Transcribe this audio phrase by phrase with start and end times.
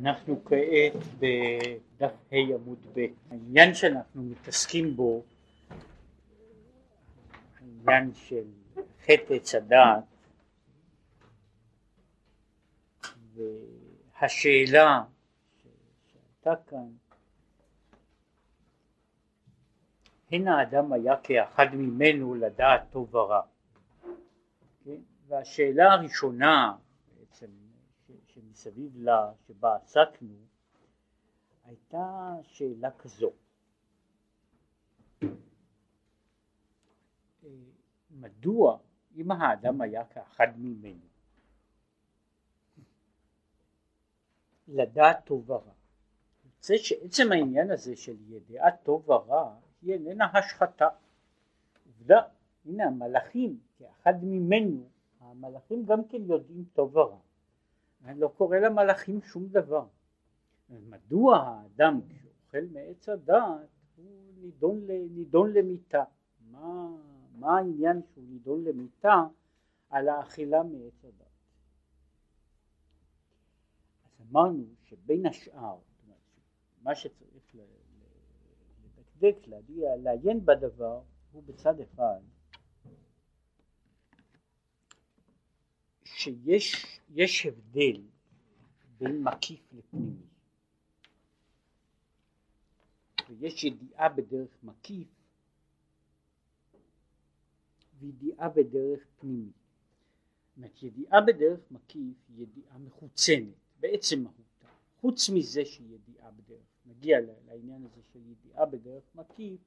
[0.00, 3.06] אנחנו כעת בדף ה' עמוד ב'.
[3.30, 5.22] העניין שאנחנו מתעסקים בו,
[7.60, 8.44] העניין של
[9.04, 10.04] חטא עץ הדעת
[13.34, 15.02] והשאלה
[16.42, 16.88] שהייתה כאן,
[20.32, 23.42] הן האדם היה כאחד ממנו לדעת טוב ורע.
[24.84, 25.00] כן?
[25.28, 26.76] והשאלה הראשונה
[28.56, 30.34] שמסביב לה, שבה עסקנו,
[31.64, 33.32] הייתה שאלה כזו,
[38.10, 38.78] מדוע
[39.16, 41.06] אם האדם היה כאחד ממנו
[44.68, 45.72] לדעת טוב ורע,
[46.44, 50.88] יוצא שעצם העניין הזה של ידיעת טוב ורע היא איננה השחתה.
[51.86, 52.22] עובדה,
[52.64, 54.88] הנה המלאכים כאחד ממנו,
[55.20, 57.25] המלאכים גם כן יודעים טוב ורע.
[58.04, 59.86] לא קורה למלאכים שום דבר.
[60.68, 66.04] מדוע האדם כשאוכל מעץ הדעת הוא נידון, נידון למיתה?
[66.40, 66.88] מה,
[67.32, 69.24] מה העניין שהוא נידון למיתה
[69.90, 71.26] על האכילה מעץ הדעת?
[74.04, 75.78] אז אמרנו שבין השאר,
[76.82, 77.56] מה שצריך
[78.84, 79.36] לדקדק,
[79.78, 82.20] לעיין בדבר, הוא בצד אחד
[86.04, 86.95] שיש
[87.44, 88.02] הבדל
[88.98, 90.26] בין מקיף לפנימי
[93.28, 95.08] ויש ידיעה בדרך מקיף
[97.98, 99.50] וידיעה בדרך פנימי.
[100.56, 104.66] זאת ידיעה בדרך מקיף היא ידיעה מחוצנת בעצם מהותה.
[105.00, 109.60] חוץ מזה שהיא ידיעה בדרך, נגיע לעניין הזה של ידיעה בדרך מקיף,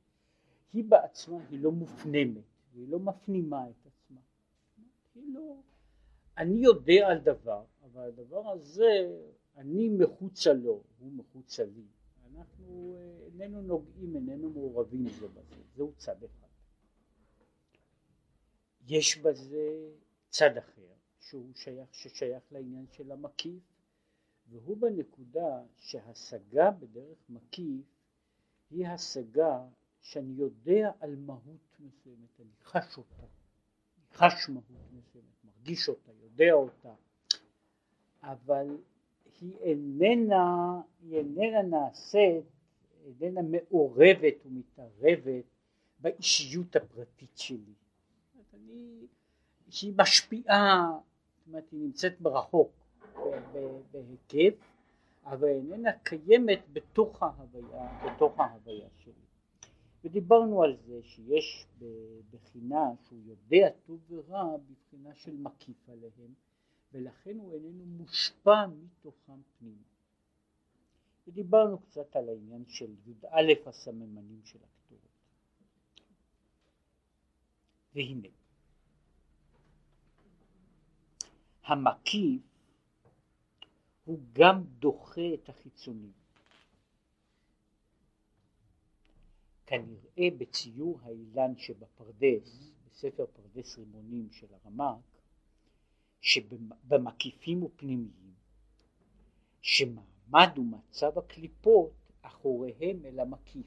[0.73, 2.43] היא בעצמה היא לא מופנמת
[2.73, 4.19] והיא לא מפנימה את עצמה.
[5.15, 5.61] היא לא,
[6.39, 9.17] אני יודע על דבר, אבל הדבר הזה,
[9.57, 11.85] אני מחוצה לו, הוא מחוצה לי.
[12.31, 16.47] אנחנו אה, איננו נוגעים, איננו מעורבים זה בזה, זהו צד אחד.
[18.87, 19.91] יש בזה
[20.29, 23.63] צד אחר, שהוא שייך, ששייך לעניין של המקיף,
[24.49, 27.85] והוא בנקודה שהשגה בדרך מקיף
[28.69, 29.65] היא השגה
[30.01, 33.25] שאני יודע על מהות מסוימת, אני חש אותה,
[34.19, 34.63] חש מהות
[34.93, 35.25] מסוימת.
[35.43, 36.93] מרגיש אותה, יודע אותה,
[38.23, 38.77] אבל
[39.41, 42.45] היא איננה, היא איננה נעשית,
[43.21, 45.43] איננה מעורבת ומתערבת
[45.99, 47.73] באישיות הפרטית שלי.
[48.53, 49.07] אני,
[49.69, 50.91] שהיא משפיעה,
[51.37, 52.71] זאת אומרת היא נמצאת ברחוק,
[53.91, 54.53] בהיקף,
[55.25, 59.28] אבל איננה קיימת בתוך ההוויה, בתוך ההוויה שלי.
[60.03, 61.67] ודיברנו על זה שיש
[62.31, 66.33] בחינה שהוא יודע טוב ורע בבחינה של מקיף עליהם
[66.93, 69.83] ולכן הוא איננו מושפע מתוכם פנימה.
[71.27, 75.09] ודיברנו קצת על העניין של י"א הסממנים של הכתובות.
[77.95, 78.27] והנה
[81.63, 82.41] המקיף
[84.05, 86.18] הוא גם דוחה את החיצונים
[89.69, 95.21] כנראה בציור האילן שבפרדס, בספר פרדס רימונים של הרמ"ק,
[96.21, 98.33] שבמקיפים ופנימיים,
[99.61, 101.91] שמעמד ומצב הקליפות
[102.21, 103.65] אחוריהם אל המקיף.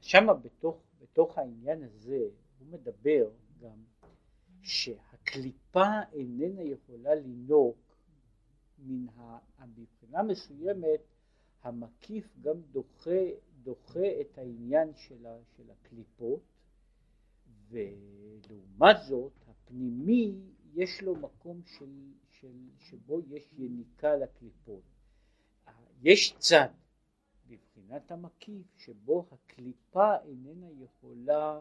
[0.00, 2.28] שם בתוך, בתוך העניין הזה
[2.58, 3.84] הוא מדבר גם
[4.62, 7.76] שהקליפה איננה יכולה לנהוג
[8.78, 9.38] מן ה...
[9.76, 11.00] מבחינה מסוימת
[11.62, 13.20] המקיף גם דוחה
[13.62, 16.40] דוחה את העניין של, ה, של הקליפות
[17.68, 20.34] ולעומת זאת הפנימי
[20.74, 24.82] יש לו מקום של, של, שבו יש יניקה לקליפות.
[26.02, 26.68] יש צד
[27.46, 31.60] בבחינת המקיף שבו הקליפה איננה יכולה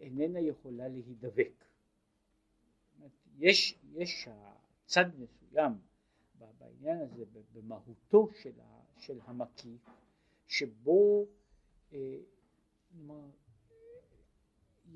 [0.00, 1.64] איננה יכולה להידבק.
[3.38, 4.28] יש, יש
[4.86, 5.72] צד מסוים
[6.58, 8.52] בעניין הזה במהותו של,
[8.98, 9.90] של המקיף
[10.46, 11.26] שבו
[11.92, 12.18] אה,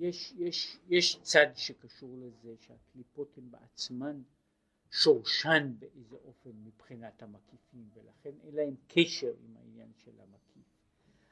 [0.01, 4.23] יש, יש, יש צד שקשור לזה שהקליפות הן בעצמן
[4.91, 10.67] שורשן באיזה אופן מבחינת המקיפים ולכן אין להם קשר עם העניין של המקיף.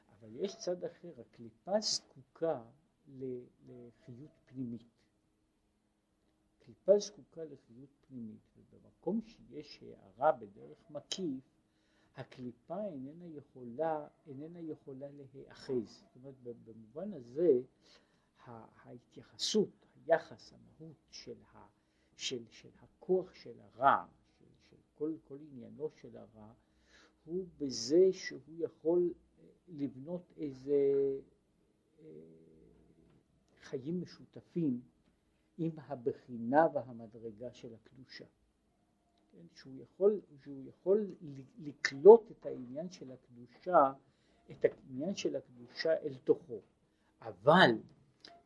[0.09, 2.61] אבל יש צד אחר, הקליפה זקוקה
[3.07, 4.83] לחיות פנימית.
[6.59, 11.43] קליפה זקוקה לחיות פנימית ובמקום שיש הערה בדרך מקיף
[12.15, 16.03] הקליפה איננה יכולה, איננה יכולה להיאחז.
[16.03, 17.61] זאת אומרת, במובן הזה
[18.45, 21.67] ההתייחסות, היחס, המהות של, ה,
[22.15, 24.05] של, של הכוח של הרע,
[24.39, 26.53] של, של כל, כל עניינו של הרע,
[27.25, 29.13] הוא בזה שהוא יכול
[29.67, 30.93] לבנות איזה
[33.61, 34.81] חיים משותפים
[35.57, 38.25] עם הבחינה והמדרגה של הקדושה.
[39.31, 41.15] כן, שהוא יכול, שהוא יכול
[41.59, 43.91] לקלוט את העניין של הקדושה,
[44.51, 46.59] את העניין של הקדושה אל תוכו,
[47.21, 47.71] אבל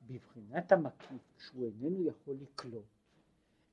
[0.08, 2.86] בבחינת המקיף שהוא איננו יכול לקלוט,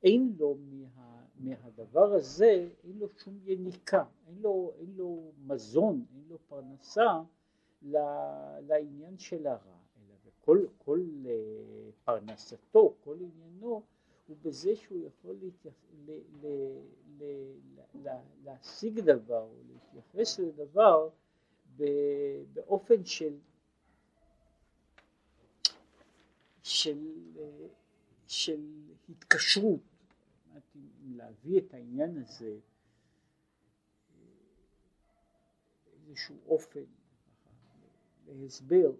[0.03, 6.25] אין לו מה, מהדבר הזה, אין לו שום יניקה, אין לו, אין לו מזון, אין
[6.29, 7.23] לו פרנסה
[8.63, 13.83] לעניין של הרע, אלא וכל כל אה, פרנסתו, כל עניינו
[14.31, 15.75] הוא בזה שהוא יכול להתייח...
[16.07, 16.11] ל...
[16.11, 16.47] ל...
[17.19, 17.25] ל...
[17.95, 18.09] ל...
[18.45, 21.09] להשיג דבר או להתייחס לדבר
[22.53, 23.39] באופן של
[26.63, 26.99] של,
[28.27, 28.61] של
[29.09, 29.81] התקשרות,
[31.05, 32.59] להביא את העניין הזה
[35.85, 36.85] באיזשהו אופן
[38.27, 38.93] להסבר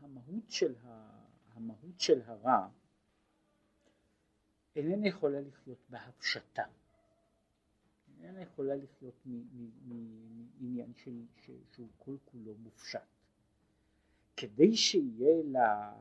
[0.00, 0.74] המהות של,
[1.52, 2.68] המהות של הרע
[4.76, 6.64] איננה יכולה לחיות בהפשטה,
[8.08, 9.26] איננה יכולה לחיות
[9.82, 10.92] מעניין
[11.72, 13.00] שהוא כל כולו מופשט.
[14.36, 15.94] כדי שיהיה, לה,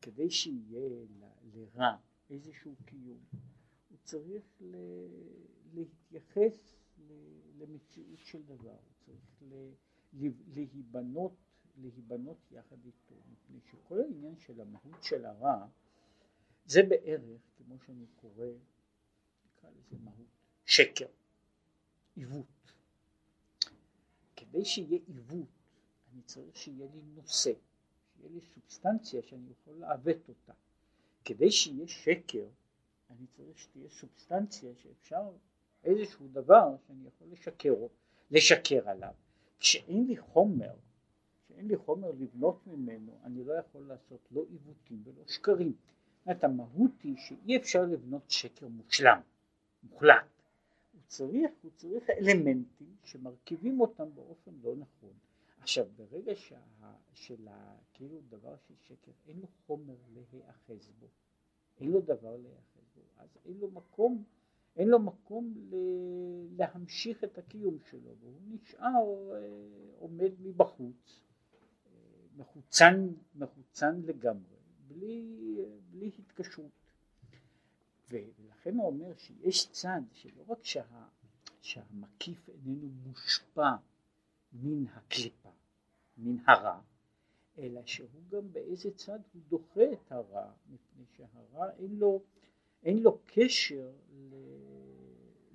[0.00, 0.88] כדי שיהיה
[1.20, 1.96] לה, לרע
[2.30, 3.20] איזשהו קיום,
[3.88, 4.76] הוא צריך ל,
[5.74, 6.76] להתייחס
[7.58, 8.76] למציאות של דבר,
[9.06, 9.42] הוא צריך
[10.54, 11.32] להיבנות,
[11.76, 15.66] להיבנות יחד איתו, מפני שכל העניין של המהות של הרע
[16.70, 18.46] זה בערך, כמו שאני קורא,
[19.44, 20.26] נקרא לזה מהות,
[20.64, 21.06] שקר,
[22.14, 22.72] עיוות.
[24.36, 25.48] כדי שיהיה עיוות,
[26.12, 27.52] אני צריך שיהיה לי נושא,
[28.16, 30.52] שיהיה לי סובסטנציה שאני יכול לעוות אותה.
[31.24, 32.48] כדי שיהיה שקר,
[33.10, 35.30] אני צריך שתהיה סובסטנציה שאפשר
[35.84, 37.74] איזשהו דבר שאני יכול לשקר,
[38.30, 39.14] לשקר עליו.
[39.58, 40.74] כשאין לי חומר,
[41.44, 45.74] כשאין לי חומר לבנות ממנו, אני לא יכול לעשות לא עיוותים ולא שקרים.
[46.26, 49.20] זאת המהות היא שאי אפשר לבנות שקר מושלם,
[49.82, 50.24] מוחלט.
[50.92, 55.12] הוא צריך, הוא צריך אלמנטים שמרכיבים אותם באופן לא נכון.
[55.60, 56.60] עכשיו ברגע שה,
[57.12, 57.48] של
[57.94, 61.06] כאילו דבר של שקר אין לו חומר להיאחז בו,
[61.80, 64.24] אין לו דבר להיאחז בו, אז אין לו מקום,
[64.76, 65.74] אין לו מקום ל,
[66.56, 69.38] להמשיך את הקיום שלו, והוא נשאר אה,
[69.98, 71.20] עומד מבחוץ,
[71.86, 71.92] אה,
[72.36, 74.59] מחוצן, מחוצן לגמרי.
[74.90, 75.56] בלי,
[75.90, 76.70] בלי התקשרות.
[78.10, 80.84] ולכן הוא אומר שיש צד שלא רק שה,
[81.60, 83.70] שהמקיף איננו מושפע
[84.52, 85.50] מן הקליפה,
[86.16, 86.80] מן הרע,
[87.58, 92.22] אלא שהוא גם באיזה צד הוא דוחה את הרע, מפני שהרע אין לו,
[92.82, 94.34] אין לו קשר ל,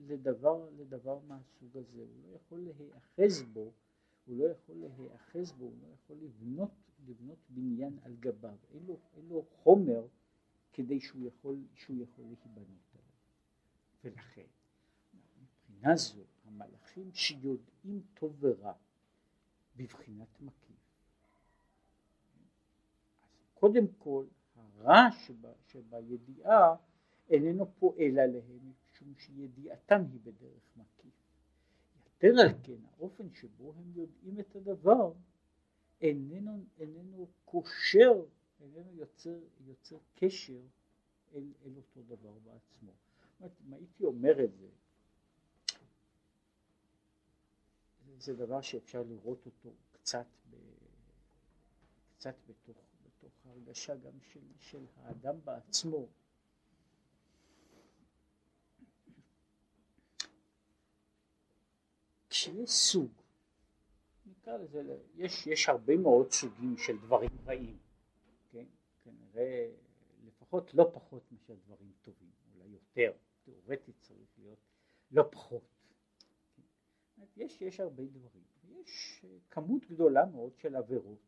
[0.07, 3.71] לדבר, לדבר מהסוג הזה, הוא לא יכול להיאחז בו,
[4.25, 6.71] הוא לא יכול להיאחז בו, הוא לא יכול לבנות
[7.07, 10.07] לבנות בניין על גביו, אין לו, אין לו חומר
[10.73, 13.05] כדי שהוא יכול, שהוא יכול להיבנות עליו.
[14.03, 14.47] ולכן,
[15.41, 18.73] מבחינה זו, המלאכים שיודעים טוב ורע
[19.75, 20.75] בבחינת מקיף,
[23.53, 24.25] קודם כל,
[24.55, 26.75] הרע שבה, שבידיעה
[27.29, 31.13] איננו פועל עליהם, משום שידיעתם היא בדרך מקיף.
[32.05, 35.13] יתר על כן, האופן שבו הם יודעים את הדבר,
[36.01, 38.25] איננו, איננו קושר,
[38.59, 40.61] איננו יוצר, יוצר קשר
[41.33, 42.91] אל, אל אותו דבר בעצמו.
[43.41, 44.67] אם הייתי אומר את זה,
[48.17, 50.55] זה דבר שאפשר לראות אותו קצת, ב,
[52.09, 56.07] קצת בתוך, בתוך ההרגשה גם של, של האדם בעצמו.
[62.29, 63.11] כשיש סוג
[64.45, 67.77] נקרא לזה, יש, יש הרבה מאוד סוגים של דברים רעים,
[68.51, 68.65] כן?
[69.03, 69.69] כנראה
[70.27, 73.11] לפחות לא פחות מאשר דברים טובים, אולי יותר,
[73.43, 74.57] תיאורטית צריך להיות
[75.11, 75.61] לא פחות.
[76.55, 76.61] כן?
[77.37, 81.19] יש, יש הרבה דברים, יש כמות גדולה מאוד של עבירות,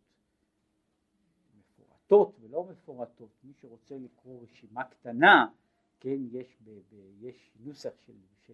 [1.60, 5.48] מפורטות ולא מפורטות, מי שרוצה לקרוא רשימה קטנה,
[6.00, 8.14] כן, יש, ב, ב, יש נוסח של,
[8.46, 8.54] של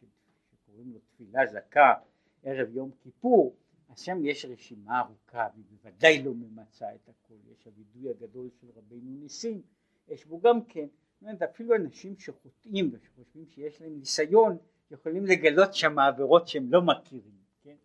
[0.00, 0.06] של,
[0.50, 1.94] שקוראים לו תפילה זכה
[2.42, 3.56] ערב יום כיפור,
[3.90, 8.66] אז שם יש רשימה ארוכה, והיא בוודאי לא ממצה את הכל, יש הווידוי הגדול של
[8.74, 9.62] רבינו ניסים,
[10.08, 10.86] יש בו גם כן,
[11.22, 14.58] אומרת, אפילו אנשים שחוטאים ושחושבים שיש להם ניסיון,
[14.90, 17.76] יכולים לגלות שם עבירות שהם לא מכירים, כן?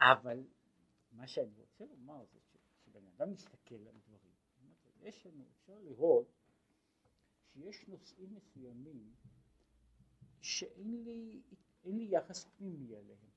[0.00, 0.42] אבל
[1.12, 2.38] מה שאני רוצה לומר זה
[2.84, 4.32] שבן אדם מסתכל על דברים,
[5.02, 6.26] יש לנו, אפשר לראות
[7.52, 9.12] שיש נושאים מסוימים
[10.40, 11.40] שאין לי,
[11.84, 13.30] לי יחס פנימי עליהם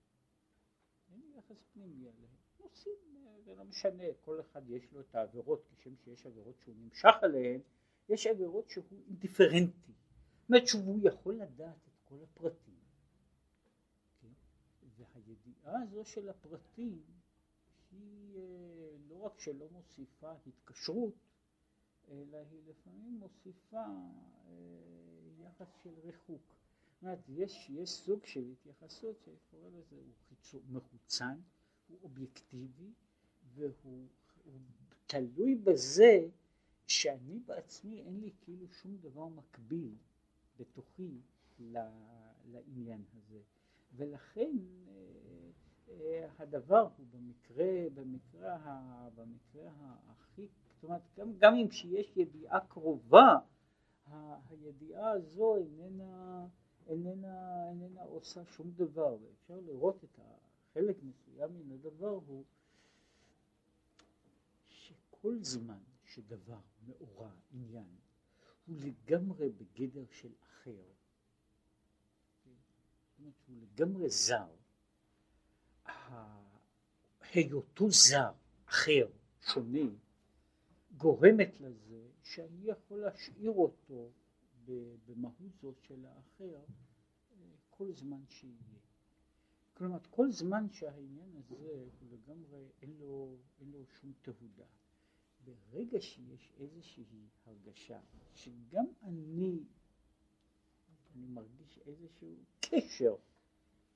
[1.14, 2.36] אין יחס פנימי עליהם.
[2.58, 2.94] עושים,
[3.46, 7.60] זה לא משנה, כל אחד יש לו את העבירות, כשם שיש עבירות שהוא נמשך עליהן,
[8.10, 9.92] יש עבירות שהוא אינדיפרנטי.
[9.92, 12.80] זאת אומרת שהוא יכול לדעת את כל הפרטים.
[14.22, 14.28] כן?
[14.98, 17.02] והידיעה הזו של הפרטים
[17.92, 21.16] היא אה, לא רק שלא מוסיפה התקשרות,
[22.10, 24.54] אלא היא לפעמים מוסיפה אה,
[25.40, 26.63] יחס של ריחוק.
[27.04, 31.40] אומרת, יש, יש סוג של התייחסות שקורא לזה, הוא חיצו, מחוצן,
[31.88, 32.92] הוא אובייקטיבי,
[33.54, 34.08] והוא
[35.08, 36.28] תלוי בזה
[36.88, 39.96] שאני בעצמי אין לי כאילו שום דבר מקביל
[40.60, 41.22] בתוכי
[41.60, 43.40] לעניין הזה.
[43.96, 44.58] ולכן
[44.88, 45.50] אה,
[45.90, 49.72] אה, הדבר הוא במקרה, במקרה, במקרה
[50.08, 53.38] הכי, זאת אומרת גם, גם אם שיש ידיעה קרובה,
[54.50, 56.48] הידיעה הזו איננה,
[56.88, 62.44] איננה, איננה עושה שום דבר, ואפשר לראות את החלק מסוים מן הדבר הוא
[64.66, 67.96] שכל זמן שדבר מאורע, עניין,
[68.66, 70.84] הוא לגמרי בגדר של אחר,
[72.46, 74.48] זאת אומרת הוא לגמרי זר,
[77.34, 78.32] היותו זר,
[78.66, 79.08] אחר,
[79.42, 79.90] שונה,
[80.98, 84.12] גורמת לזה שאני יכול להשאיר אותו
[85.06, 86.64] במהות זאת של האחר
[87.70, 88.80] כל זמן שיהיה.
[89.74, 94.66] כלומר, כל זמן שהעניין הזה הוא לגמרי, אין לו, אין לו שום תהודה.
[95.44, 97.04] ברגע שיש איזושהי
[97.46, 98.00] הרגשה
[98.36, 99.64] שגם אני,
[101.16, 103.16] אני מרגיש איזשהו קשר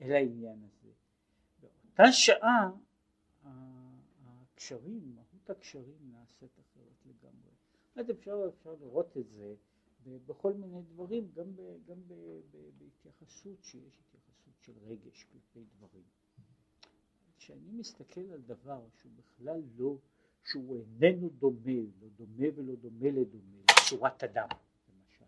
[0.01, 0.91] אל העניין הזה,
[1.59, 2.71] באותה שעה
[4.25, 7.51] הקשרים, מהות הקשרים נעשית אחרת לגמרי.
[7.95, 9.55] אז אפשר, אפשר לראות את זה
[10.05, 12.13] בכל מיני דברים, גם, ב, גם ב,
[12.51, 16.03] ב, בהתייחסות, שיש התייחסות של רגש כלפי דברים.
[17.37, 19.97] כשאני מסתכל על דבר שהוא בכלל לא,
[20.43, 24.47] שהוא איננו דומה, לא דומה ולא דומה לדומה, לצורת אדם,
[24.89, 25.25] למשל.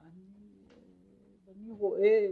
[0.00, 0.26] אני,
[1.48, 2.26] אני רואה,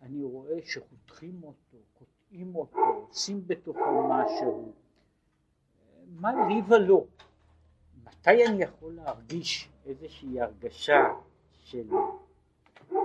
[0.00, 4.72] אני רואה שחותכים אותו, קוטעים אותו, עושים בתוכו משהו,
[6.06, 7.06] מה לי ולא?
[8.04, 11.00] מתי אני יכול להרגיש איזושהי הרגשה
[11.64, 11.88] של,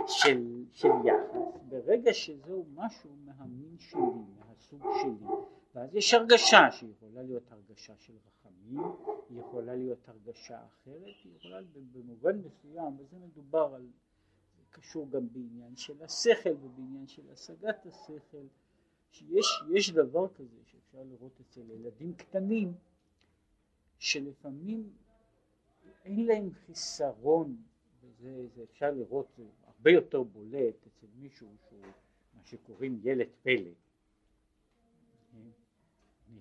[0.07, 1.61] של, של יחס?
[1.69, 3.99] ברגע שזהו משהו מהמין שלי,
[4.39, 5.27] מהסוג שלי,
[5.75, 8.81] ואז יש הרגשה שיכולה להיות הרגשה של רחמים,
[9.29, 11.59] היא יכולה להיות הרגשה אחרת, היא יכולה
[11.93, 13.87] במובן מסוים, וזה מדובר על,
[14.69, 18.45] קשור גם בעניין של השכל ובעניין של השגת השכל,
[19.11, 22.73] שיש דבר כזה שאפשר לראות אצל ילדים קטנים,
[23.99, 24.93] שלפעמים
[26.03, 27.57] אין להם חיסרון,
[28.19, 31.81] וזה אפשר לראות, הרבה יותר בולט אצל מישהו שהוא
[32.33, 33.71] מה שקוראים ילד פלא.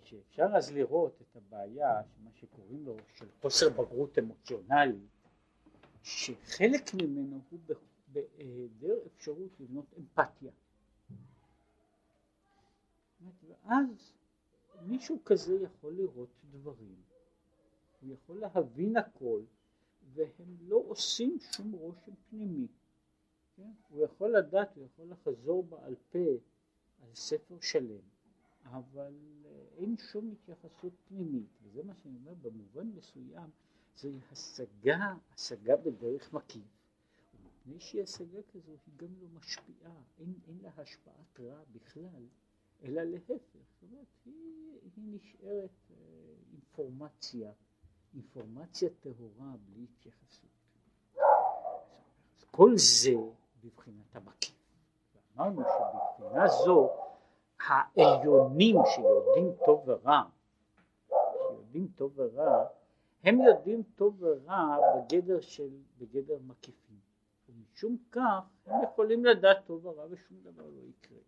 [0.04, 5.06] שאפשר אז לראות את הבעיה, מה שקוראים לו, של חוסר בגרות אמוציונלי,
[6.02, 7.60] שחלק ממנו הוא
[8.08, 10.52] בהיעדר אפשרות לבנות אמפתיה.
[13.48, 14.12] ואז
[14.82, 17.02] מישהו כזה יכול לראות דברים
[18.04, 19.42] הוא יכול להבין הכל,
[20.12, 22.66] והם לא עושים שום רושם פנימי.
[23.56, 23.70] כן?
[23.88, 26.38] הוא יכול לדעת, הוא יכול לחזור בעל פה
[27.02, 28.00] על ספר שלם,
[28.64, 33.50] אבל אה, אין שום התייחסות פנימית, וזה מה שאני אומר, במובן מסוים
[33.96, 36.64] זה השגה, השגה בדרך מקיף.
[37.34, 42.26] ומפני שהיא השגה כזו היא גם לא משפיעה, אין, אין לה השפעת רע בכלל,
[42.82, 45.96] אלא להפך, זאת אומרת היא, היא נשארת אה,
[46.52, 47.52] אינפורמציה
[48.14, 50.50] אינפורמציה טהורה בלי התייחסות.
[52.50, 53.10] כל זה
[53.64, 54.54] בבחינת המקיף.
[55.36, 56.90] ואמרנו שבבחינה זו
[57.66, 60.22] העליונים שיודעים טוב ורע,
[61.08, 62.64] שיודעים טוב ורע,
[63.24, 65.68] הם יודעים טוב ורע בגדר של,
[65.98, 66.98] בגדר מקיפים.
[67.48, 71.18] ומשום כך הם יכולים לדעת טוב ורע ושום דבר לא יקרה.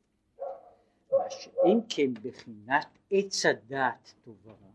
[1.12, 4.65] מה שאין כן בחינת עץ הדעת טוב ורע,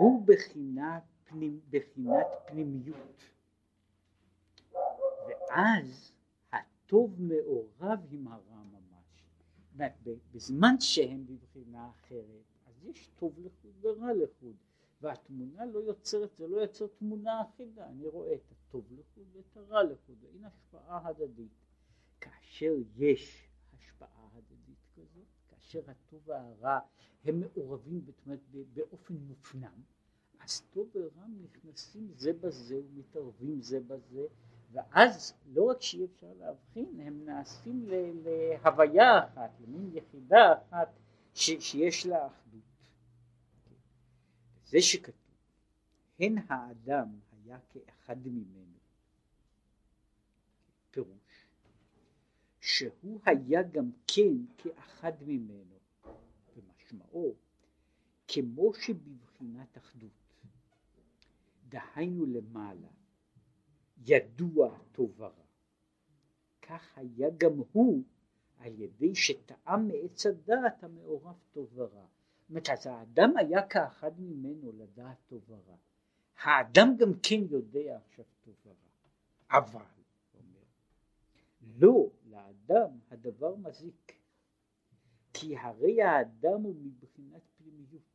[0.00, 3.24] הוא בחינת, פנימ, בחינת פנימיות.
[5.28, 6.12] ואז
[6.52, 9.24] הטוב מעורב עם הרע ממש.
[10.32, 14.56] בזמן שהם בבחינה אחרת אז יש טוב לחוד ורע לחוד.
[15.00, 19.82] והתמונה לא יוצרת, זה לא יוצר תמונה אחידה, אני רואה את הטוב לחוד ואת הרע
[19.82, 21.52] לחוד, אין השפעה הדדית.
[22.20, 25.39] כאשר יש השפעה הדדית כזאת,
[25.70, 26.78] כאשר הטוב והרע
[27.24, 28.40] הם מעורבים אומרת,
[28.74, 29.82] באופן מופנם,
[30.40, 34.26] אז טוב ורע נכנסים זה בזה ומתערבים זה בזה,
[34.72, 37.88] ואז לא רק שאי אפשר להבחין, הם נעשים
[38.24, 40.88] להוויה אחת, למין יחידה אחת
[41.34, 42.60] ש, שיש לה אחדות.
[44.66, 45.14] זה שכתוב,
[46.20, 48.78] הן האדם היה כאחד ממנו,
[50.90, 51.29] פירוש,
[52.76, 55.78] שהוא היה גם כן כאחד ממנו,
[56.56, 57.34] ומשמעו,
[58.28, 60.10] כמו שבבחינת אחדות,
[61.68, 62.88] דהיינו למעלה,
[64.06, 65.44] ידוע טוב ורע.
[66.62, 68.02] כך היה גם הוא
[68.58, 72.06] על ידי שטעם מעץ הדעת המעורב טוב ורע.
[72.40, 75.76] זאת אומרת, אז האדם היה כאחד ממנו לדעת טוב ורע.
[76.42, 78.74] האדם גם כן יודע עכשיו טוב ורע.
[79.50, 79.84] אבל,
[80.34, 80.62] אומר,
[81.78, 82.10] לא,
[82.40, 84.12] לאדם הדבר מזיק.
[85.32, 88.10] כי הרי האדם הוא מבחינת פנימיות.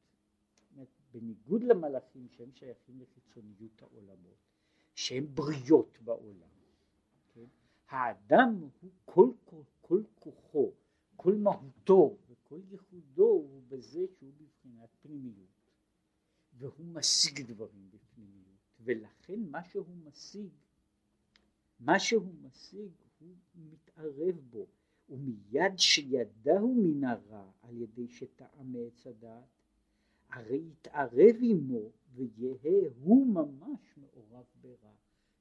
[1.16, 4.38] בניגוד למלאכים שהם שייכים לחיצוניות העולמות,
[4.96, 6.50] שהן בריות בעולם.
[7.34, 7.46] כן?
[7.90, 10.72] האדם הוא כל, כל, כל כוחו,
[11.16, 15.72] כל מהותו וכל ייחודו הוא בזה שהוא בבחינת פנימיות.
[16.54, 20.50] והוא משיג דברים בפנימיות, ולכן מה שהוא משיג,
[21.80, 22.92] מה שהוא משיג
[23.54, 24.68] הוא מתערב בו,
[25.10, 29.44] ומיד שידהו מן הרע על ידי שטעם מעץ הדעת,
[30.30, 34.94] הרי יתערב עמו ויהא הוא ממש מעורב ברע.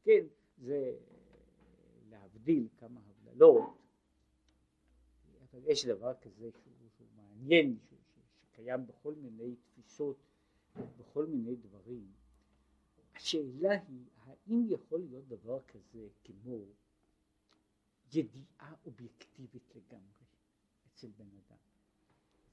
[0.02, 0.26] כן,
[0.58, 0.96] זה
[2.10, 3.64] להבדיל כמה הבדלות,
[5.42, 7.78] אבל יש דבר כזה שהוא, שהוא מעניין,
[8.42, 10.16] שקיים בכל מיני תפיסות,
[10.96, 12.12] בכל מיני דברים.
[13.14, 16.64] השאלה היא, האם יכול להיות דבר כזה כמו
[18.14, 20.24] ידיעה אובייקטיבית לגמרי
[20.86, 21.58] אצל בן אדם?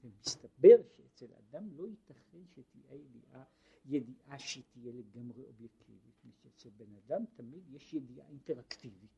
[0.04, 3.44] ומסתבר שאצל אדם לא ייתכן שתהיה ידיעה,
[3.84, 9.10] ידיעה שהיא תהיה לגמרי אובייקטיבית, אצל בן אדם תמיד יש ידיעה אינטראקטיבית.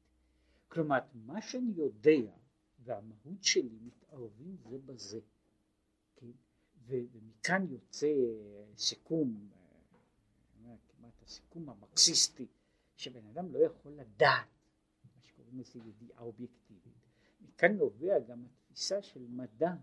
[0.68, 2.36] כלומר, מה שאני יודע
[2.78, 5.21] והמהות שלי מתערבים זה בזה,
[6.16, 6.30] כן?
[6.86, 8.12] ומכאן יוצא
[8.76, 9.50] סיכום,
[10.66, 12.47] אה, כמעט הסיכום המרקסיסטי,
[12.97, 14.49] שבן אדם לא יכול לדעת,
[15.52, 16.95] מה שקוראים לזה ידיעה אובייקטיבית.
[17.41, 19.75] מכאן נובע גם התפיסה של מדע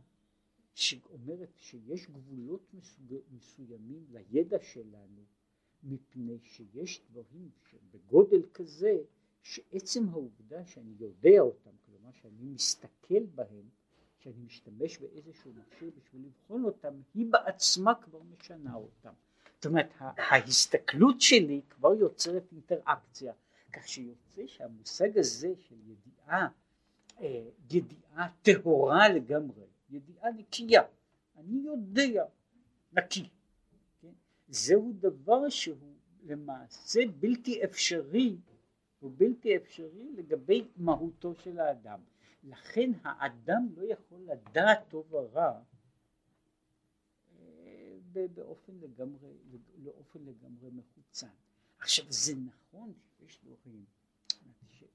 [0.73, 3.13] שאומרת שיש גבולות מסוג...
[3.31, 5.25] מסוימים לידע שלנו
[5.83, 7.49] מפני שיש דברים
[7.91, 8.97] בגודל כזה
[9.41, 13.69] שעצם העובדה שאני יודע אותם, כלומר שאני מסתכל בהם,
[14.17, 19.13] שאני משתמש באיזשהו מכשיר בשביל לבחון אותם, היא בעצמה כבר משנה אותם.
[19.55, 23.33] זאת אומרת ההסתכלות שלי כבר יוצרת אינטראקציה,
[23.73, 26.47] כך שיוצא שהמושג הזה של ידיעה,
[27.19, 30.81] אה, ידיעה טהורה לגמרי, ידיעה נקייה,
[31.37, 32.25] אני יודע,
[32.93, 33.29] נקי.
[34.01, 34.11] כן?
[34.47, 38.37] זהו דבר שהוא למעשה בלתי אפשרי,
[38.99, 41.99] הוא בלתי אפשרי לגבי מהותו של האדם.
[42.43, 45.61] לכן האדם לא יכול לדעת טוב או רע
[47.39, 49.29] אה, באופן לגמרי,
[49.83, 51.27] באופן לגמרי מחוצן.
[51.81, 53.85] עכשיו זה נכון שיש דברים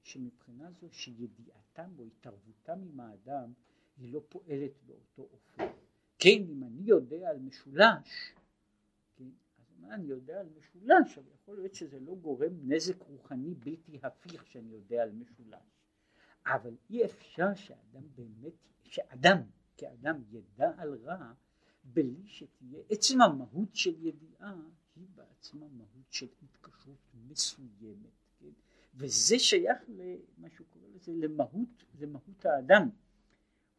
[0.03, 3.53] שמבחינה זו שידיעתם או התערבותם עם האדם
[3.97, 5.63] היא לא פועלת באותו אופן.
[6.19, 8.33] כן, אם אני יודע על משולש,
[9.15, 13.53] כן, אז מה אני יודע על משולש, אבל יכול להיות שזה לא גורם נזק רוחני
[13.53, 15.81] בלתי הפיך שאני יודע על משולש.
[16.45, 19.41] אבל אי אפשר שאדם באמת, שאדם
[19.77, 21.33] כאדם ידע על רע
[21.83, 24.55] בלי שתהיה, עצם המהות של ידיעה
[24.99, 28.49] היא בעצמה מהות של התקשרות מסוימת, כן?
[28.95, 32.89] וזה שייך למה שהוא קורא לזה למהות, למהות האדם.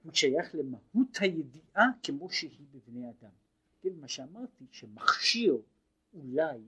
[0.02, 3.30] הוא שייך למהות הידיעה כמו שהיא בבני אדם.
[3.80, 5.62] כן, מה שאמרתי, שמכשיר
[6.14, 6.58] אולי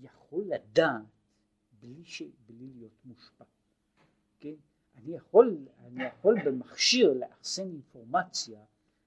[0.00, 1.04] יכול לדעת
[1.80, 2.22] בלי, ש...
[2.46, 3.44] בלי להיות מושפע.
[4.40, 4.54] כן?
[4.94, 8.60] אני יכול, אני יכול במכשיר לאחסן אינפורמציה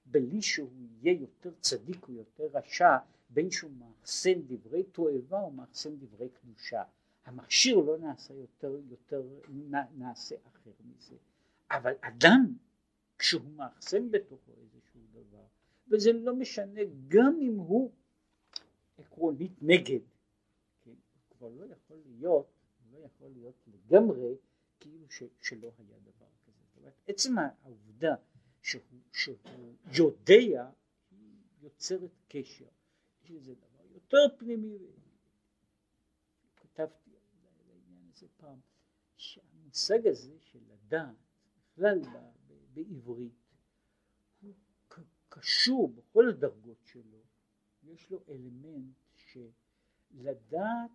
[0.06, 0.70] בלי שהוא
[1.02, 2.96] יהיה יותר צדיק או יותר רשע,
[3.30, 6.82] בין שהוא מאחסן דברי תועבה או מאחסן דברי קדושה.
[7.24, 9.22] המכשיר לא נעשה יותר, יותר
[9.96, 11.16] נעשה אחר מזה.
[11.70, 12.54] אבל אדם
[13.18, 15.44] כשהוא מאחסן בתוכו איזשהו דבר,
[15.88, 17.90] וזה לא משנה גם אם הוא
[18.98, 20.00] עקרונית נגד,
[20.84, 20.90] כן?
[20.90, 20.96] הוא
[21.30, 22.46] כבר לא יכול להיות,
[22.92, 24.34] לא יכול להיות לגמרי
[24.80, 26.58] כאילו ש, שלא היה דבר כזה.
[26.66, 28.14] זאת אומרת, עצם העובדה
[28.62, 29.36] שהוא, שהוא
[29.92, 30.70] יודע,
[31.10, 32.64] היא יוצרת קשר.
[33.30, 34.78] יש לזה דבר יותר פנימי,
[36.56, 38.58] כתבתי על העניין הזה פעם,
[39.16, 41.16] שהמושג הזה של לדעת,
[41.72, 42.00] בכלל
[42.74, 43.32] בעברית
[44.40, 44.54] הוא
[45.28, 47.22] קשור בכל הדרגות שלו,
[47.82, 50.90] יש לו אלמנט שלדעת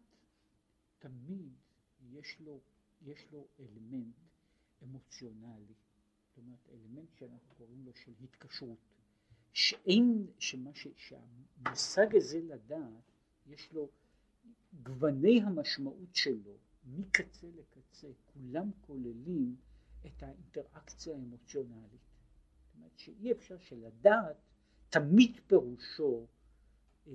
[0.99, 1.53] תמיד
[2.11, 2.61] יש לו
[3.01, 4.15] יש לו אלמנט
[4.83, 5.73] אמוציונלי,
[6.27, 8.79] זאת אומרת אלמנט שאנחנו קוראים לו של התקשרות,
[9.55, 13.11] שאין, שמה ש, שהמושג הזה לדעת
[13.47, 13.89] יש לו
[14.83, 19.55] גווני המשמעות שלו מקצה לקצה כולם כוללים
[20.05, 22.01] את האינטראקציה האמוציונלית.
[22.65, 24.35] זאת אומרת שאי אפשר שלדעת
[24.89, 26.27] תמיד פירושו
[27.07, 27.13] אה,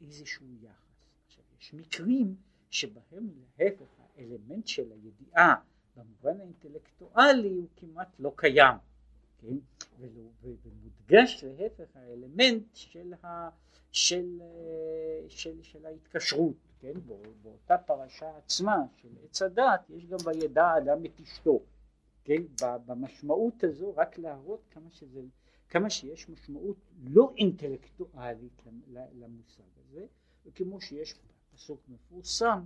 [0.00, 1.10] איזשהו יחס.
[1.26, 2.36] עכשיו יש מקרים
[2.70, 5.54] שבהם להפך האלמנט של הידיעה
[5.96, 8.76] במובן האינטלקטואלי הוא כמעט לא קיים,
[9.38, 9.56] כן?
[10.00, 13.48] ומודגש להפך האלמנט של, ה,
[13.92, 16.92] של, אה, של, של ההתקשרות, כן?
[17.42, 21.60] באותה פרשה עצמה של עץ הדת יש גם וידע אדם את אשתו,
[22.24, 22.42] כן?
[22.60, 25.20] במשמעות הזו רק להראות כמה שזה,
[25.68, 28.62] כמה שיש משמעות לא אינטלקטואלית
[29.14, 30.06] למושג הזה,
[30.46, 31.14] וכמו שיש
[31.54, 32.64] פסוק מפורסם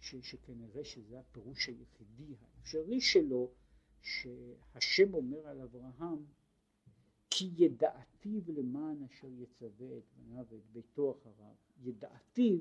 [0.00, 3.50] ש, שכנראה שזה הפירוש היחידי האפשרי שלו,
[4.02, 6.24] שהשם אומר על אברהם
[7.30, 12.58] כי ידעתיו למען אשר יצווה את בניו ואת ביתו אחריו, ידעתיו,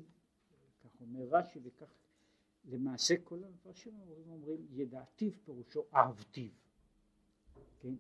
[0.84, 1.91] כך אומר רש"י וכך
[2.65, 3.93] למעשה כל המפרשים
[4.30, 6.52] אומרים ידעתיו פירושו אהבתיו,
[7.80, 7.93] כן?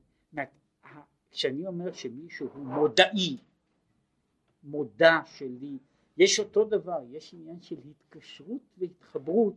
[1.31, 3.37] כשאני אומר שמישהו הוא מודעי,
[4.63, 5.77] מודע שלי
[6.17, 9.55] יש אותו דבר, יש עניין של התקשרות והתחברות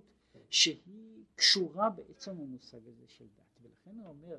[0.51, 4.39] שהיא קשורה בעצם המושג הזה של דת, ולכן הוא אומר,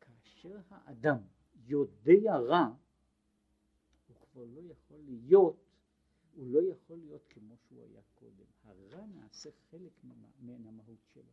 [0.00, 1.18] כאשר האדם
[1.66, 2.74] יודע רע,
[4.06, 5.56] הוא כבר לא יכול להיות,
[6.34, 9.92] הוא לא יכול להיות כמו שהוא היה קודם, הרע נעשה חלק
[10.40, 11.32] מן המהות שלו,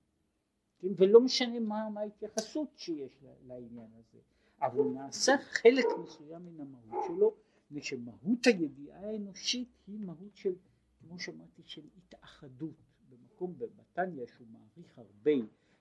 [0.79, 0.87] כן?
[0.97, 4.19] ולא משנה מה, מה ההתייחסות שיש לעניין הזה,
[4.61, 10.55] אבל הוא נעשה חלק מסוים מן המהות שלו מפני שמהות הידיעה האנושית היא מהות של,
[10.99, 12.75] כמו שאמרתי, של התאחדות.
[13.09, 15.31] במקום בבתניה שהוא מעריך הרבה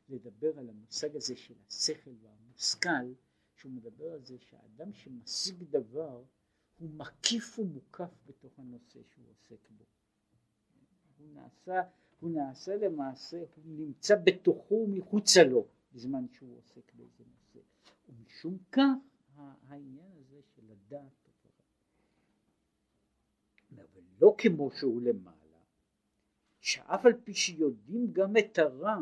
[0.09, 3.15] לדבר על המושג הזה של השכל והמושכל,
[3.55, 6.23] שהוא מדבר על זה שהאדם שמשיג דבר
[6.79, 9.85] הוא מקיף ומוקף בתוך הנושא שהוא עוסק בו.
[11.19, 11.83] הוא נעשה,
[12.21, 17.59] הוא נעשה למעשה, הוא נמצא בתוכו ומחוצה לו בזמן שהוא עוסק באיזה נושא.
[18.09, 18.89] ומשום כך
[19.69, 21.25] העניין הזה של לדעת
[24.21, 25.59] לא כמו שהוא למעלה,
[26.61, 28.97] שאף על פי שיודעים גם את הרע,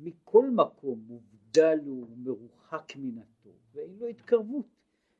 [0.00, 4.66] מכל מקום מובדל הוא ומרוחק מן הטוב, ואין לו התקרבות,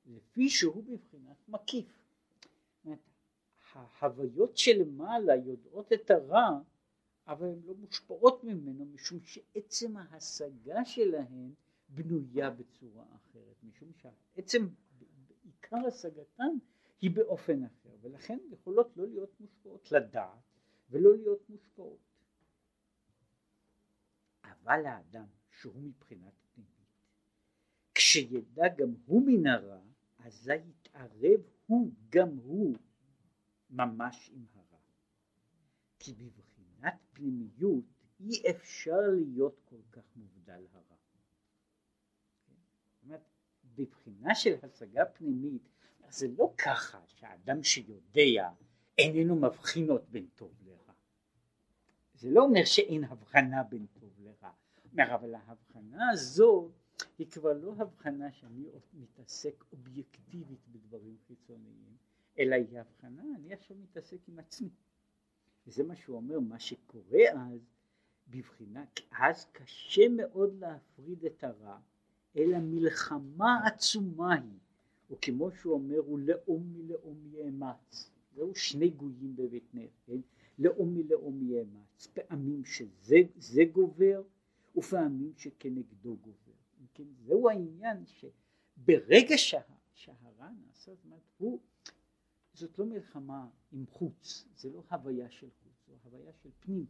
[0.07, 2.01] לפי שהוא בבחינת מקיף.
[3.75, 6.61] ההוויות שלמעלה יודעות את הרע,
[7.27, 11.53] אבל הן לא מושפעות ממנו, משום שעצם ההשגה שלהן
[11.88, 14.69] בנויה בצורה אחרת, משום שעצם,
[15.45, 16.57] עיקר השגתן
[17.01, 20.29] היא באופן אחר, ולכן יכולות לא להיות מושפעות לדעת
[20.90, 22.10] ולא להיות מושפעות.
[24.62, 26.70] אבל האדם שהוא מבחינת פנימית,
[27.94, 29.81] כשידע גם הוא מן הרע,
[30.18, 32.77] אזי יתערב הוא גם הוא
[33.70, 34.79] ממש עם הרע.
[35.99, 37.85] כי בבחינת פנימיות
[38.20, 40.96] אי אפשר להיות כל כך מובדל הרע.
[43.03, 43.29] אומרת,
[43.64, 45.68] בבחינה של השגה פנימית
[46.09, 48.51] זה לא ככה שהאדם שיודע
[48.99, 50.92] איננו מבחינות בין טוב לרע.
[52.14, 53.99] זה לא אומר שאין הבחנה בין טוב
[54.93, 56.71] אומר אבל ההבחנה הזו
[57.19, 58.64] היא כבר לא הבחנה שאני
[58.95, 61.97] מתעסק אובייקטיבית בדברים חיצוניים,
[62.38, 64.69] אלא היא הבחנה, אני עכשיו מתעסק עם עצמי.
[65.66, 67.61] וזה מה שהוא אומר, מה שקורה אז
[68.29, 71.79] בבחינה, אז קשה מאוד להפריד את הרע,
[72.37, 74.59] אלא מלחמה עצומה היא
[75.11, 80.21] וכמו שהוא אומר הוא לאום מלאום יאמץ זהו שני גויים בבטנך כן?
[80.61, 84.23] לאום מלאום יאמץ פעמים שזה גובר
[84.77, 86.53] ופעמים שכנגדו גובר.
[86.94, 87.05] כן?
[87.27, 89.61] זהו העניין שברגע שה,
[89.94, 91.61] שהרע נעשה זאת אומרת הוא
[92.55, 96.87] זאת לא מלחמה עם חוץ זה לא הוויה של חוץ זו הוויה של פנים.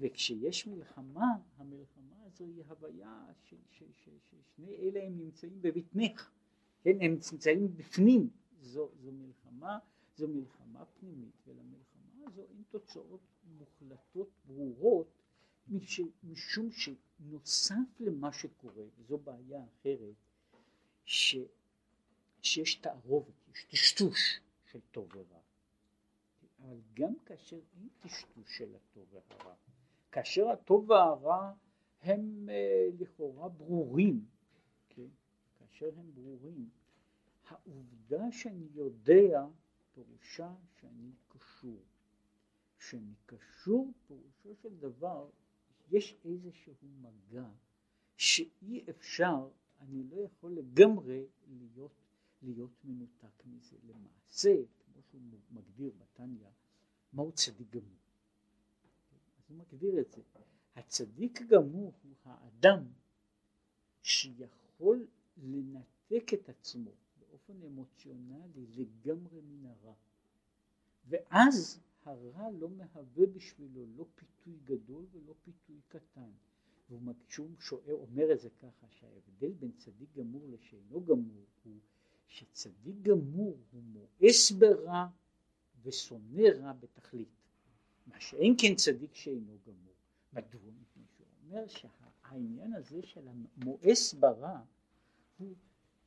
[0.00, 1.26] וכשיש מלחמה
[1.56, 3.26] המלחמה הזו היא הוויה
[3.70, 6.30] ששני אלה הם נמצאים בבטנך.
[6.82, 9.78] כן, הם נמצאים בפנים, זו, זו מלחמה,
[10.16, 11.91] זו מלחמה פנימית, ולמלחמה
[12.32, 15.06] הזו אין תוצאות מוחלטות ברורות,
[16.22, 20.14] משום שנוסף למה שקורה, וזו בעיה אחרת,
[21.04, 21.36] ש,
[22.42, 25.40] שיש תערובת, יש טשטוש של טוב ורע.
[26.58, 29.54] אבל גם כאשר אין טשטוש של הטוב והרע,
[30.12, 31.52] כאשר הטוב והרע
[32.02, 34.26] הם אה, לכאורה ברורים,
[35.58, 36.68] כאשר הם ברורים,
[37.48, 39.46] העובדה שאני יודע
[39.94, 41.82] פירושה שאני קשור.
[42.88, 45.30] שאני קשור פירושו של דבר,
[45.90, 47.48] יש איזשהו מגע
[48.16, 49.48] שאי אפשר,
[49.80, 51.92] אני לא יכול לגמרי להיות,
[52.42, 53.76] להיות מנותק מזה.
[53.82, 56.48] למעשה, כמו שהוא מגדיר בתניא,
[57.12, 57.98] מהו צדיק גמור?
[59.38, 60.22] אז הוא מגדיר את זה.
[60.74, 62.84] הצדיק גמור הוא האדם
[64.02, 69.94] שיכול לנתק את עצמו באופן אמוציונלי לגמרי מן הרע.
[71.04, 76.30] ואז הרע לא מהווה בשבילו לא פיתוי גדול ולא פיתוי קטן.
[76.90, 81.78] וכשהוא שואל, אומר את זה ככה, שההבדל בין צדיק גמור לשאינו גמור הוא
[82.26, 85.06] שצדיק גמור הוא מואס ברע
[85.82, 87.28] ושונא רע בתכלית.
[88.06, 89.94] מה שאין כן צדיק שאינו גמור.
[90.32, 90.60] מדוע?
[90.80, 94.60] מפני שהוא אומר שהעניין הזה של המואס ברע
[95.38, 95.54] הוא,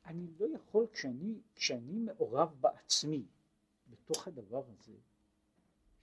[0.06, 3.22] אני לא יכול, כשאני, כשאני מעורב בעצמי
[3.90, 4.92] בתוך הדבר הזה,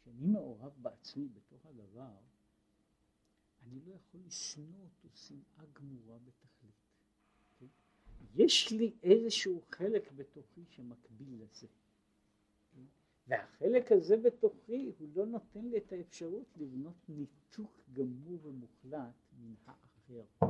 [0.03, 2.15] כשאני מעורב בעצמי בתוך הדבר,
[3.61, 6.75] אני לא יכול לשנוא אותו שנאה גמורה בתכלית.
[7.59, 7.65] כן?
[8.35, 11.67] יש לי איזשהו חלק בתוכי שמקביל לזה.
[12.73, 12.81] כן?
[13.27, 20.47] והחלק הזה בתוכי הוא לא נותן לי את האפשרות לבנות ניתוק גמור ומוחלט מן האחר.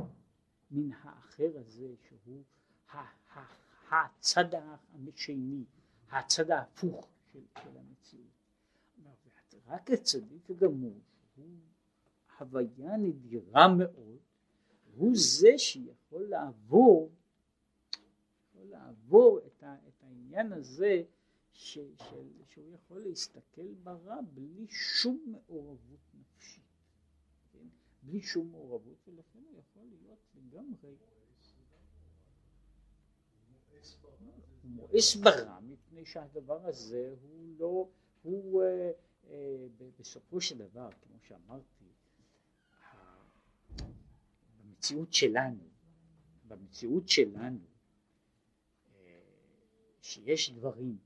[0.70, 2.42] מן האחר הזה שהוא
[3.90, 5.64] הצד השני,
[6.10, 8.43] הצד ההפוך של, של המציאות.
[9.66, 11.00] רק הצדיק הגמור,
[11.34, 11.58] שהוא
[12.36, 14.18] חוויה נדירה מאוד,
[14.94, 17.12] הוא זה שיכול לעבור,
[18.48, 21.02] יכול לעבור את, ה, את העניין הזה
[21.52, 26.64] ש, של, שהוא יכול להסתכל ברע בלי שום מעורבות נפשית,
[27.52, 27.66] כן?
[28.02, 30.96] בלי שום מעורבות, ולכן הוא יכול להיות לגמרי
[34.64, 37.88] הוא מואס ברע מפני שהדבר הזה הוא לא,
[38.22, 38.90] הוא אה,
[39.98, 41.84] בסופו של דבר, כמו שאמרתי,
[44.58, 45.68] במציאות שלנו,
[46.48, 47.66] במציאות שלנו,
[48.94, 49.20] אה,
[50.02, 50.98] שיש דברים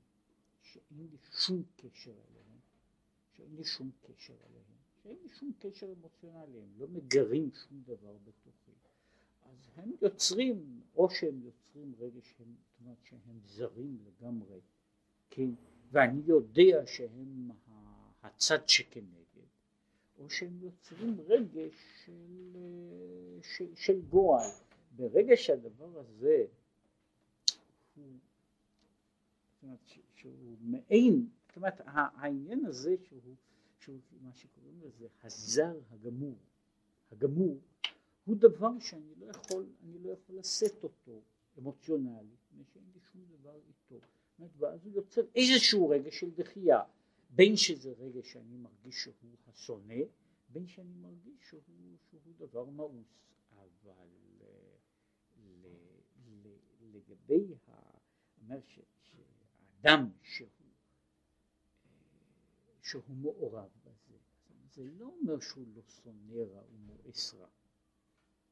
[0.61, 2.59] שאין לי שום קשר אליהם,
[3.31, 8.17] שאין לי שום קשר אליהם, שאין לי שום קשר אמוציונלי, הם לא מגרים שום דבר
[8.17, 8.71] בתוכי,
[9.41, 14.59] אז הם יוצרים, או שהם יוצרים רגש, הם, זאת אומרת שהם זרים לגמרי,
[15.29, 15.49] כן,
[15.91, 17.51] ואני יודע שהם
[18.23, 19.45] הצד שכנגד,
[20.17, 21.73] או שהם יוצרים רגש
[22.05, 22.57] של,
[23.41, 24.49] של, של גועל.
[24.95, 26.45] ברגע שהדבר הזה
[27.95, 29.77] הוא,
[30.15, 33.35] שהוא מעין, זאת אומרת העניין הזה שהוא,
[33.79, 36.37] שהוא מה שקוראים לזה הזר הגמור,
[37.11, 37.59] הגמור,
[38.25, 41.21] הוא דבר שאני לא יכול, אני לא יכול לשאת אותו
[41.59, 44.05] אמוציונלי, מפני שאין לי שום דבר איתו.
[44.57, 46.81] ואז הוא יוצר איזשהו רגש של דחייה.
[47.29, 50.03] בין שזה רגע שאני מרגיש שהוא השונא,
[50.49, 51.61] בין שאני מרגיש שהוא,
[52.09, 53.07] שהוא דבר מאוס.
[53.51, 54.07] אבל
[54.41, 54.47] אה,
[55.37, 55.67] ל,
[56.25, 57.53] ל, לגבי,
[58.41, 60.49] אומר שהאדם שהוא,
[61.85, 61.91] אה,
[62.81, 64.17] שהוא מעורב בזה,
[64.73, 67.47] זה לא אומר שהוא לא שונא רע, הוא מואס רע,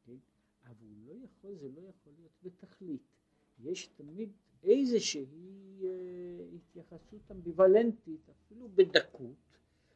[0.03, 0.17] כן?
[0.63, 3.16] אבל לא יכול, זה לא יכול להיות בתכלית.
[3.59, 4.29] יש תמיד
[4.63, 9.35] איזושהי אה, התייחסות אמביוולנטית, אפילו בדקות,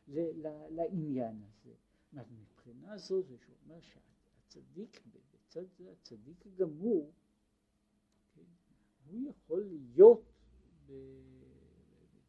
[0.07, 1.73] לעניין הזה.
[2.13, 7.11] מבחינה זו זה שאומר שהצדיק, בצד זה הצדיק הגמור,
[8.33, 8.41] כן,
[9.05, 10.33] הוא יכול להיות,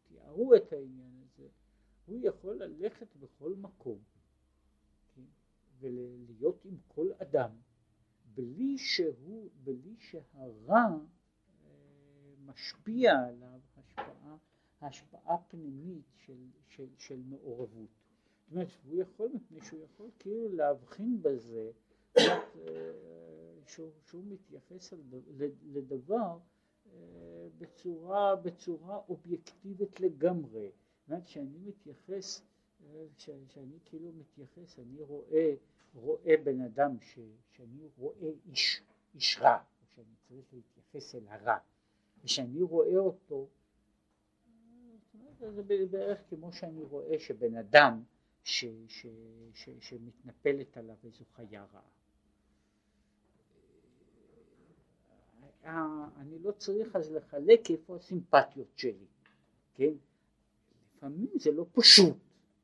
[0.08, 1.48] תיארו את העניין הזה,
[2.06, 3.98] הוא יכול ללכת בכל מקום
[5.14, 5.22] כן,
[5.80, 7.50] ולהיות עם כל אדם
[8.34, 10.86] בלי שהוא, בלי שהרע
[12.46, 14.36] משפיע עליו השפעה,
[14.80, 17.90] השפעה פנימית של, של, של מעורבות.
[18.46, 21.70] זאת אומרת, הוא יכול, מפני שהוא יכול כאילו להבחין בזה,
[22.18, 22.22] אה,
[23.66, 24.92] שהוא, שהוא מתייחס
[25.64, 26.38] לדבר
[26.86, 30.70] אה, בצורה, בצורה אובייקטיבית לגמרי.
[30.70, 32.42] זאת אומרת, שאני מתייחס,
[32.84, 35.54] אה, שאני כאילו מתייחס, אני רואה,
[35.94, 37.18] רואה בן אדם ש,
[37.50, 38.82] שאני רואה איש,
[39.14, 39.58] איש רע,
[39.94, 41.58] שאני צריך להתייחס אל הרע.
[42.24, 43.48] ושאני רואה אותו,
[45.50, 48.02] זה בערך כמו שאני רואה שבן אדם
[48.44, 49.06] ש, ש,
[49.54, 51.82] ש, שמתנפלת עליו איזו חיה רעה.
[55.64, 59.06] אה, אני לא צריך אז לחלק איפה הסימפטיות שלי,
[59.74, 59.92] כן?
[60.96, 62.16] לפעמים זה לא פשוט,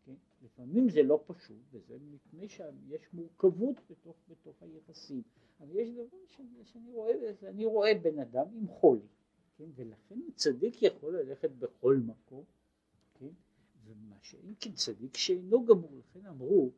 [0.06, 0.14] כן?
[0.42, 5.22] לפעמים זה לא פשוט, וזה מפני שיש מורכבות בתוך, בתוך היחסים,
[5.60, 7.12] אבל יש דבר שאני, שאני רואה,
[7.48, 9.06] אני רואה בן אדם עם חולי,
[9.58, 9.64] כן?
[9.74, 12.44] ולכן צדיק יכול ללכת בכל מקום,
[13.14, 13.30] כן?
[13.84, 16.72] ומה שאין כן צדיק שאינו גמור, לכן אמרו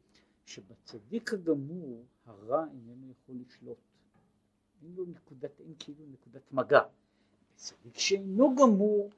[0.44, 3.78] שבצדיק הגמור הרע איננו יכול לשלוט.
[4.82, 6.80] אין לו נקודת, אין כאילו נקודת מגע.
[7.54, 9.10] בצדיק שאינו גמור,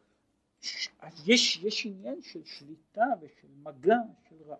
[1.26, 3.96] יש, יש עניין של שליטה ושל מגע
[4.28, 4.56] של רע.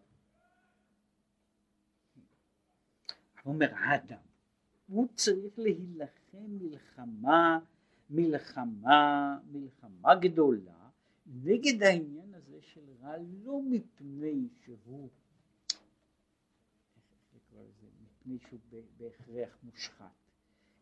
[3.47, 4.23] אומר האדם,
[4.87, 7.59] הוא צריך להילחם מלחמה,
[8.13, 10.89] מלחמה, מלחמה גדולה
[11.27, 15.09] נגד העניין הזה של רע לא מפני שהוא
[18.27, 18.61] מפני שהוא
[18.97, 20.13] בהכרח מושחת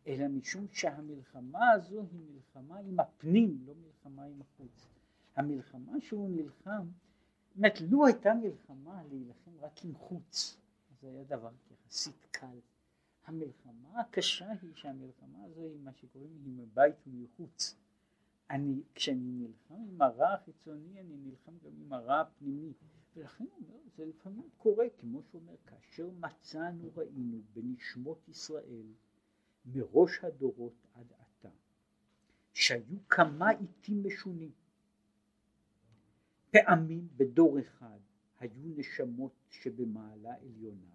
[0.07, 4.89] אלא משום שהמלחמה הזו היא מלחמה עם הפנים לא מלחמה עם החוץ.
[5.37, 6.87] המלחמה שהוא נלחם
[7.49, 10.57] זאת אומרת לו הייתה מלחמה להילחם רק עם חוץ
[11.01, 12.59] זה היה דבר יחסית קל
[13.25, 17.77] המלחמה הקשה היא שהמלחמה הזו היא מה שקוראים היא מבית ומחוץ
[18.51, 22.73] אני, כשאני נלחם עם הרע החיצוני, אני נלחם גם עם הרע הפנימי.
[23.17, 28.87] ולכן הוא אומר, זה לפעמים קורה, כמו שהוא אומר, כאשר מצאנו ראינו בנשמות ישראל
[29.67, 31.49] מראש הדורות עד עתה,
[32.53, 34.51] שהיו כמה עיתים משונים.
[36.51, 37.99] פעמים בדור אחד
[38.39, 40.95] היו נשמות שבמעלה עליונה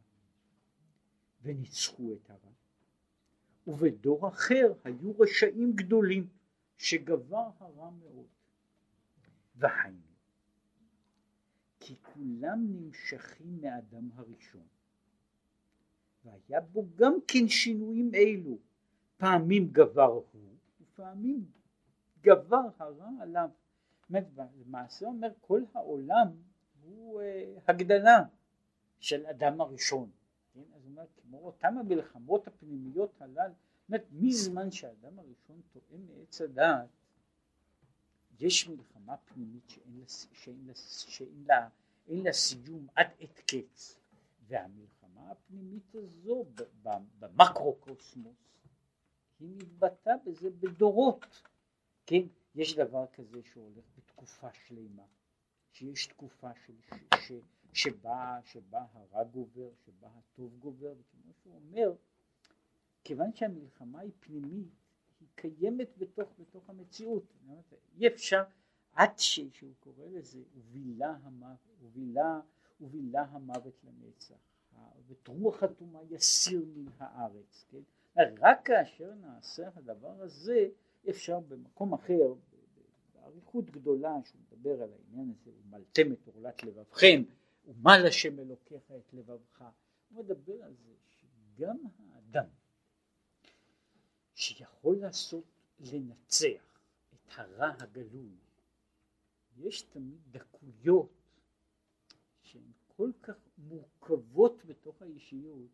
[1.46, 2.52] וניצחו את הרע,
[3.68, 6.28] ובדור אחר היו רשעים גדולים
[6.78, 8.26] שגבר הרע מאוד.
[9.56, 10.00] והיינו,
[11.80, 14.68] כי כולם נמשכים מאדם הראשון,
[16.24, 18.58] והיה בו גם כן שינויים אלו,
[19.18, 21.46] פעמים גבר הוא, ופעמים
[22.22, 23.50] גבר הרע עליו.
[24.10, 26.28] למעשה אומר כל העולם
[26.82, 27.26] הוא uh,
[27.68, 28.24] הגדלה
[29.00, 30.10] של אדם הראשון.
[30.96, 33.54] אומר, כמו אותם המלחמות הפנימיות הללו,
[33.90, 36.90] אומרת, מזמן שהאדם הראשון טועה מעץ הדעת,
[38.40, 41.70] יש מלחמה פנימית שאין לה, שאין לה, שאין לה,
[42.08, 43.98] אין לה סיום עד עת קץ,
[44.48, 46.46] והמלחמה הפנימית הזו
[47.20, 48.38] במקרו-קוסמוס
[49.40, 51.42] היא מתבטאה בזה בדורות,
[52.06, 52.22] כן,
[52.56, 55.04] יש דבר כזה שהולך בתקופה שלמה,
[55.72, 57.32] שיש תקופה של, ש, ש,
[57.76, 61.94] שבה, שבה הרע גובר, שבה הטוב גובר, וכמו שהוא אומר,
[63.04, 64.68] כיוון שהמלחמה היא פנימית,
[65.20, 67.24] היא קיימת בתוך, בתוך המציאות.
[67.98, 68.44] אי אפשר,
[68.94, 72.40] עד ש, שהוא קורא לזה, ובילה המוות, ובילה,
[72.82, 74.36] ובילה המוות לנצח,
[75.08, 77.82] ואת רוח הטומאה יסיר מן הארץ, כן?
[78.40, 80.68] רק כאשר נעשה הדבר הזה,
[81.10, 82.34] אפשר במקום אחר,
[83.14, 87.24] באריכות גדולה, שהוא מדבר על העניין הזה, ומלתם את עורלת לבבכם,
[87.68, 89.64] ומל השם אלוקיך את לבבך,
[90.10, 91.78] הוא מדבר על זה שגם
[92.10, 92.48] האדם
[94.34, 95.44] שיכול לעשות
[95.80, 96.80] לנצח
[97.14, 98.38] את הרע הגלוי
[99.58, 101.10] יש תמיד דקויות
[102.42, 105.70] שהן כל כך מורכבות בתוך האישיות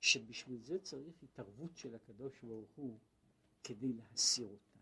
[0.00, 2.98] שבשביל זה צריך התערבות של הקדוש ברוך הוא
[3.64, 4.80] כדי להסיר אותן.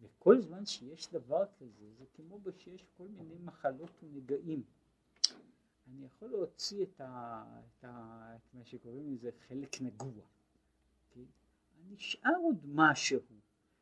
[0.00, 4.62] וכל זמן שיש דבר כזה זה כמו שיש כל מיני מחלות ונגעים
[5.86, 10.24] אני יכול להוציא את, ה, את, ה, את מה שקוראים לזה חלק נגוע
[11.10, 11.24] כן?
[11.88, 13.20] נשאר עוד משהו,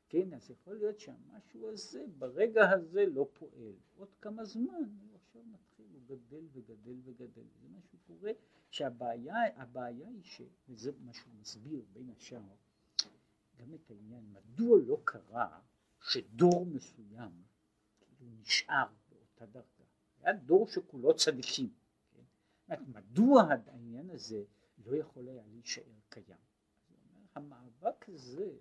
[0.08, 5.42] כן, אז יכול להיות שהמשהו הזה ברגע הזה לא פועל, עוד כמה זמן הוא עכשיו
[5.44, 8.32] מתחיל, הוא גדל וגדל וגדל, זה מה שקורה,
[8.70, 10.42] שהבעיה הבעיה היא ש...
[10.68, 12.54] וזה מה שהוא מסביר בין השאר,
[13.56, 15.60] גם את העניין, מדוע לא קרה
[16.00, 17.42] שדור מסוים
[18.00, 19.84] כאילו נשאר באותה דרגה,
[20.20, 21.83] היה דור שכולו צדיקים?
[22.68, 24.44] מדוע העניין הזה
[24.84, 26.38] לא יכול היה להישאר קיים?
[27.34, 28.52] המאבק הזה,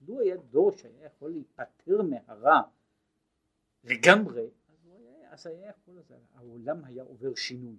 [0.00, 2.60] לו היה דור שהיה יכול להיפטר מהרע
[3.84, 4.50] לגמרי,
[5.30, 7.76] אז, היה, יכול, אז העולם היה עובר שינוי.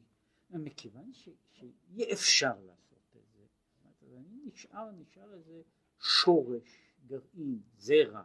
[0.49, 3.45] מכיוון שאי אפשר לעשות את זה,
[3.83, 5.61] אז אני נשאר, נשאר איזה
[5.99, 8.23] שורש, גרעין, זרע,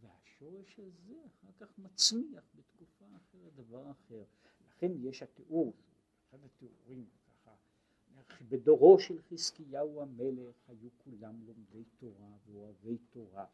[0.00, 4.24] והשורש הזה אחר כך מצמיח בתקופה אחרת דבר אחר.
[4.66, 5.74] לכן יש התיאור,
[6.30, 7.04] אחד התיאורים
[8.48, 13.44] בדורו של חזקיהו המלך היו כולם לומדי תורה ואוהבי תורה.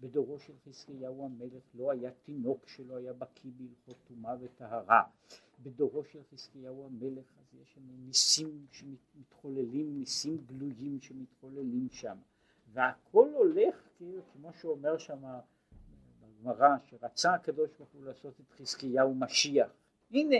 [0.00, 5.02] בדורו של חזקיהו המלך לא היה תינוק שלא היה בקיא בהלכות טומאה וטהרה.
[5.62, 12.16] בדורו של חזקיהו המלך אז יש לנו ניסים שמתחוללים, ניסים גלויים שמתחוללים שם.
[12.72, 15.22] והכל הולך כאילו כמו שאומר שם
[16.20, 19.70] בגמרא שרצה הקדוש ברוך הוא לעשות את חזקיהו משיח.
[20.10, 20.36] הנה,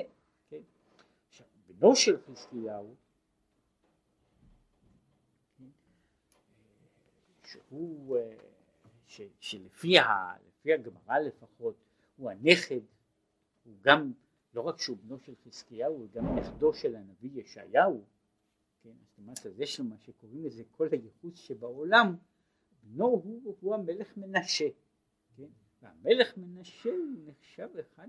[1.83, 2.95] בנו של חזקיהו
[7.45, 8.37] שהוא, אה,
[9.07, 9.95] ש, שלפי
[10.74, 11.74] הגמרא לפחות,
[12.16, 12.80] הוא הנכד,
[13.64, 14.12] הוא גם,
[14.55, 18.05] לא רק שהוא בנו של חזקיהו, הוא גם נכדו של הנביא ישעיהו,
[18.83, 22.16] כן, זאת אומרת, אז יש לו מה שקוראים לזה כל הייחוס שבעולם,
[22.83, 24.68] בנו הוא, הוא המלך מנשה,
[25.37, 25.49] כן,
[25.83, 26.91] והמלך מנשה
[27.26, 28.09] נחשב אחד,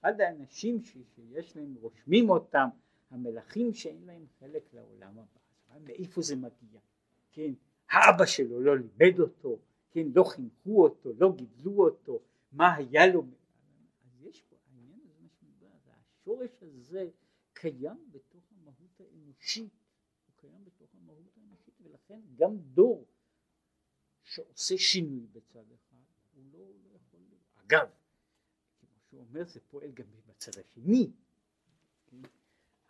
[0.00, 2.68] אחד האנשים ש, שיש להם, רושמים אותם,
[3.10, 6.80] המלכים שאין להם חלק לעולם הבא, מאיפה זה מגיע,
[7.32, 7.52] כן,
[7.90, 9.58] האבא שלו לא לימד אותו,
[9.90, 12.20] כן, לא חינכו אותו, לא גידלו אותו,
[12.52, 13.24] מה היה לו,
[14.04, 17.08] אז יש פה, העניין הזה, מה שנדבר, השורש הזה
[17.52, 19.72] קיים בתוך המהות האנושית,
[20.26, 23.06] הוא קיים בתוך המהות האנושית, ולכן גם דור
[24.22, 25.96] שעושה שינוי בצד אחד,
[26.34, 27.20] הוא לא, לא יכול,
[27.54, 27.88] אגב,
[29.10, 31.10] שהוא אומר, זה פועל גם בצד השני,
[32.06, 32.20] כן?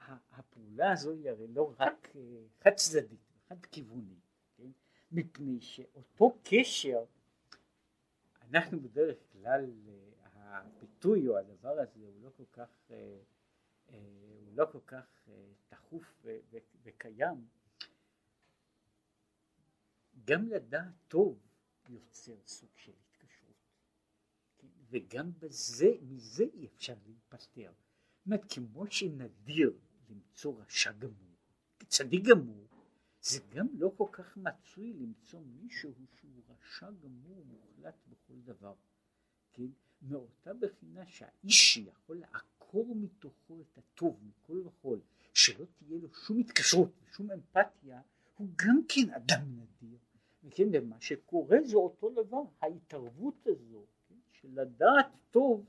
[0.08, 2.20] הפעולה הזו היא הרי לא רק אה,
[2.64, 4.18] חד צדדית, חד כיוונית,
[4.56, 4.70] כן?
[5.12, 7.04] מפני שאותו קשר,
[8.42, 13.18] אנחנו בדרך כלל, אה, הביטוי או הדבר הזה הוא לא כל כך אה,
[13.86, 15.28] הוא לא כל כך
[15.68, 16.26] תכוף
[16.82, 17.46] וקיים,
[20.24, 21.38] גם לדעת טוב
[21.88, 22.92] יוצר סוג של?
[24.90, 27.72] וגם בזה, מזה אי אפשר להיפטר.
[27.72, 29.78] זאת אומרת, כמו שנדיר
[30.10, 31.36] למצוא רשע גמור,
[31.88, 32.66] צדיק גמור,
[33.22, 38.74] זה גם לא כל כך מצוי למצוא מישהו שהוא רשע גמור מוחלט בכל דבר,
[39.52, 39.66] כן?
[40.02, 44.98] מאותה בחינה שהאיש יכול לעקור מתוכו את הטוב מכל וכל,
[45.34, 48.00] שלא תהיה לו שום התקשרות ושום אמפתיה,
[48.36, 49.98] הוא גם כן אדם נדיר.
[50.44, 53.86] וכן, ומה שקורה זה אותו דבר, ההתערבות הזו,
[54.42, 55.66] כן, של לדעת טוב,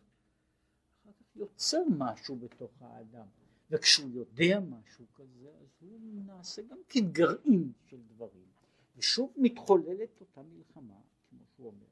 [1.35, 3.27] יוצר משהו בתוך האדם.
[3.69, 8.47] וכשהוא יודע משהו כזה, אז הוא נעשה גם כן גרעין של דברים.
[8.95, 11.87] ושוב מתחוללת אותה מלחמה, כמו שהוא אומר.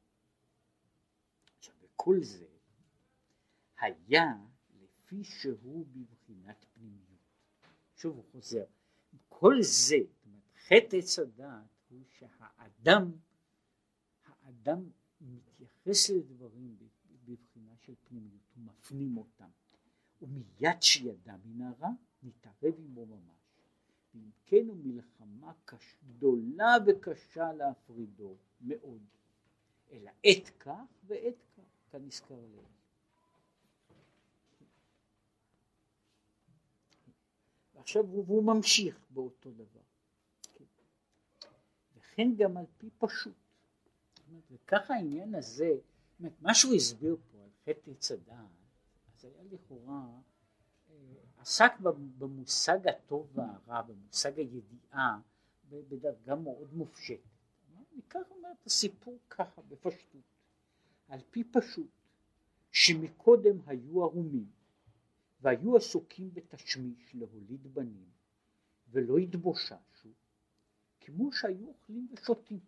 [1.57, 2.45] עכשיו, וכל זה
[3.79, 4.33] היה
[4.81, 7.09] לפי שהוא בבחינת פנימיות.
[7.95, 8.65] שוב הוא חוזר.
[9.29, 9.97] כל זה,
[10.67, 13.11] חטא עץ הדעת הוא שהאדם,
[14.25, 14.89] האדם
[15.89, 16.77] מתייחס לדברים
[17.25, 19.49] בבחינה של פנימיות, הוא מפנים אותם.
[20.21, 21.89] ומיד שידע מן הרע,
[22.23, 23.39] נתערב עמו ממש.
[24.13, 29.01] ואם כן הוא מלחמה קש, גדולה וקשה להפרידו מאוד.
[29.91, 32.65] אלא עת כך ועת כך, כנזכר לב.
[37.73, 39.81] ועכשיו הוא, והוא ממשיך באותו דבר.
[40.53, 40.65] כן.
[41.95, 43.48] וכן גם על פי פשוט.
[44.51, 45.71] וככה העניין הזה,
[46.19, 48.45] באמת, מה שהוא הסביר פה על חטא עץ הדעת,
[49.15, 50.07] אז היה לכאורה,
[50.89, 50.95] אה,
[51.37, 51.71] עסק
[52.17, 55.19] במושג הטוב והרע, במושג הידיעה,
[55.69, 57.19] בדרגה מאוד מופשטת.
[57.95, 58.19] ניקח
[58.51, 60.21] את הסיפור ככה בפשטות,
[61.07, 61.89] על פי פשוט,
[62.71, 64.49] שמקודם היו ערומים
[65.41, 68.09] והיו עסוקים בתשמיש להוליד בנים
[68.91, 70.09] ולא התבוששו
[70.99, 72.59] כמו שהיו אוכלים ושותים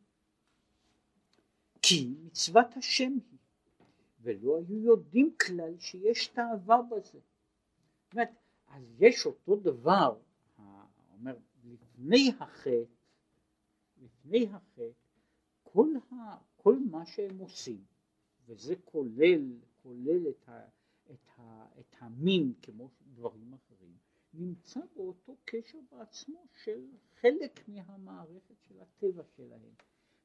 [1.81, 3.39] כי מצוות השם היא
[4.21, 7.19] ולא היו יודעים כלל שיש תאווה בזה.
[7.19, 8.29] זאת אומרת,
[8.67, 10.17] אז יש אותו דבר,
[11.21, 12.83] אומר, לפני החטא,
[14.01, 14.87] לפני החטא,
[15.63, 17.83] כל, ה, כל מה שהם עושים,
[18.45, 20.67] וזה כולל, כולל את, ה,
[21.11, 23.97] את, ה, את המין כמו דברים אחרים,
[24.33, 26.85] נמצא באותו קשר בעצמו של
[27.21, 29.73] חלק מהמערכת של הטבע שלהם.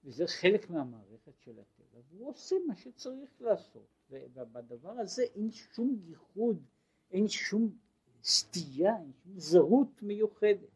[0.07, 6.63] וזה חלק מהמערכת של הטבע, והוא עושה מה שצריך לעשות, ובדבר הזה אין שום ייחוד,
[7.11, 7.79] אין שום
[8.23, 10.71] סטייה, אין שום זרות מיוחדת.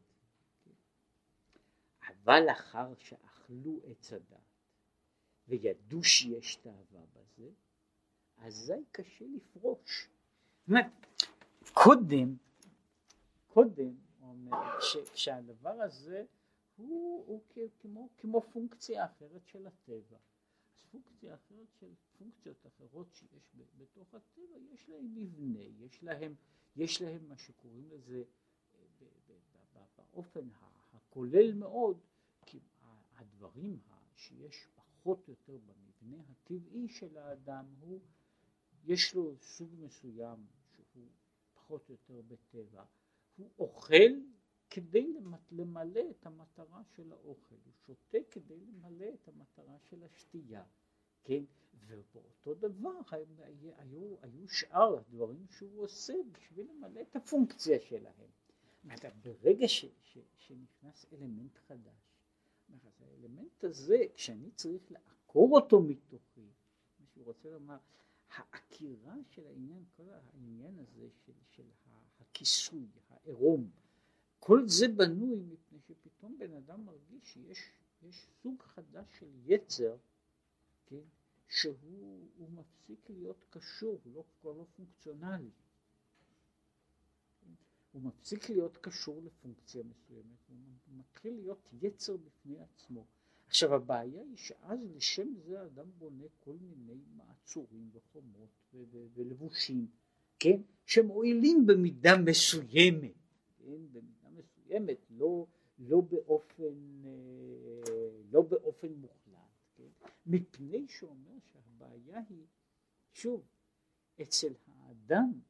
[2.09, 4.51] אבל אחר שאכלו עץ הדת
[5.49, 7.51] וידעו שיש תאווה בזה,
[8.37, 10.09] אזי קשה לפרוש.
[11.73, 12.37] קודם,
[13.47, 14.81] קודם, הוא אומר,
[15.15, 16.25] כשהדבר הזה
[16.81, 17.43] הוא, הוא
[17.79, 20.19] כמו, כמו פונקציה אחרת של הטבע.
[20.75, 26.35] אז פונקציה אחרת של פונקציות אחרות שיש בתוך הטבע, יש להם מבנה, יש להם,
[26.77, 28.23] יש להם מה שקוראים לזה
[30.13, 30.49] באופן
[30.93, 32.01] הכולל מאוד,
[32.47, 32.61] כי
[33.17, 33.79] הדברים
[34.15, 38.01] שיש פחות או יותר במבנה הטבעי של האדם הוא,
[38.85, 41.09] יש לו סוג מסוים שהוא
[41.55, 42.85] פחות או יותר בטבע,
[43.37, 44.13] הוא אוכל
[44.71, 45.15] כדי
[45.51, 50.65] למלא את המטרה של האוכל, הוא שותה כדי למלא את המטרה של השתייה,
[51.25, 51.45] כן?
[51.87, 58.31] ובאותו דבר היו, היו שאר הדברים שהוא עושה בשביל למלא את הפונקציה שלהם.
[59.23, 62.17] ברגע ש, ש, שנכנס אלמנט חדש,
[62.85, 66.49] אז האלמנט הזה, כשאני צריך לעקור אותו מתוכי,
[67.01, 67.79] מה שהוא רוצה לומר,
[68.31, 71.63] העקירה של העניין, כל העניין הזה של, של
[72.21, 73.71] הכיסוי, העירום,
[74.41, 77.73] כל זה בנוי מפני שפתאום בן אדם מרגיש שיש
[78.03, 79.97] יש סוג חדש של יצר,
[80.87, 81.03] כן,
[81.49, 85.51] שהוא מפסיק להיות קשור, לא, כבר לא פונקציונלי.
[87.93, 90.57] הוא מפסיק להיות קשור לפונקציה מסוימת, הוא
[90.99, 93.07] מתחיל להיות יצר בפני עצמו.
[93.47, 98.75] עכשיו הבעיה היא שאז לשם זה האדם בונה כל מיני מעצורים וחומות
[99.15, 99.87] ולבושים,
[100.39, 103.20] כן, שמועילים במידה מסוימת,
[103.65, 105.47] כן, במידה מסוימת, לא,
[105.79, 109.89] לא, באופן, אה, לא באופן מוחלט, כן,
[110.27, 112.47] מפני שאומר שהבעיה היא,
[113.13, 113.47] שוב,
[114.23, 115.41] אצל האדם,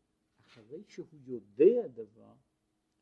[0.40, 2.34] אחרי שהוא יודע דבר,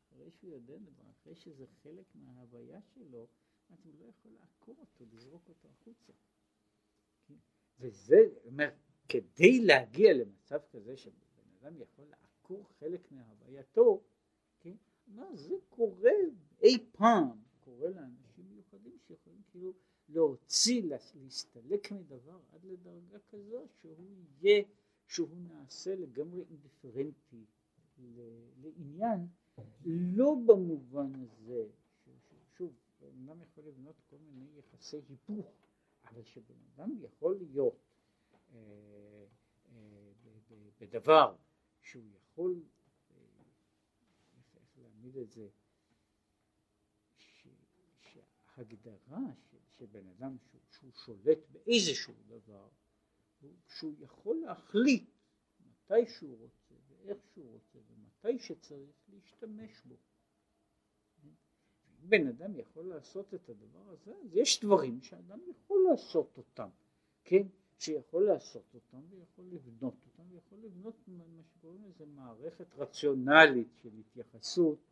[0.07, 3.27] אחרי שהוא יודע דבר, אחרי שזה חלק מההוויה שלו,
[3.69, 6.13] אז הוא לא יכול לעקור אותו, לזרוק אותו החוצה.
[7.27, 7.35] כן?
[7.79, 8.69] וזה, אומר,
[9.09, 14.03] כדי להגיע למצב כזה שבן אדם יכול לעקור חלק מהווייתו?
[15.15, 16.11] מה זה קורה
[16.61, 17.29] אי פעם,
[17.59, 19.73] קורה לאנשים מיוחדים שיכולים כאילו
[20.09, 20.81] להוציא,
[21.15, 24.63] להסתלק מדבר עד לדרגה כזו שהוא יהיה,
[25.07, 27.45] שהוא נעשה לגמרי אינדיפרנטי
[28.61, 29.27] לעניין,
[29.85, 31.67] לא במובן הזה,
[32.57, 32.73] שוב,
[33.25, 35.51] אדם יכול לבנות כל מיני יחסי היפוך,
[36.03, 37.79] אבל שבן אדם יכול להיות
[38.53, 38.59] אה,
[39.71, 40.11] אה,
[40.79, 41.35] בדבר
[41.81, 42.61] שהוא יכול,
[44.99, 45.47] להעמיד את זה,
[48.55, 52.67] שהגדרה של, של בן אדם שהוא, שהוא שולט באיזשהו דבר,
[53.41, 55.09] הוא שהוא יכול להחליט
[55.59, 59.95] מתי שהוא רוצה ואיך שהוא רוצה ומתי שצריך להשתמש בו.
[62.01, 66.69] בן אדם יכול לעשות את הדבר הזה, אז יש דברים שאדם יכול לעשות אותם,
[67.23, 67.47] כן?
[67.79, 74.88] שיכול לעשות אותם ויכול לבנות אותם ויכול לבנות מה שקוראים לזה מערכת רציונלית של התייחסות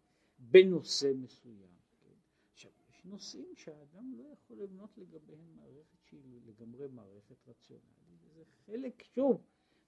[0.52, 1.78] בנושא מסוים.
[2.00, 2.14] כן?
[2.52, 9.04] עכשיו יש נושאים שהאדם לא יכול לבנות לגביהם מערכת שהיא לגמרי מערכת רציונלית וזה חלק
[9.04, 9.42] שוב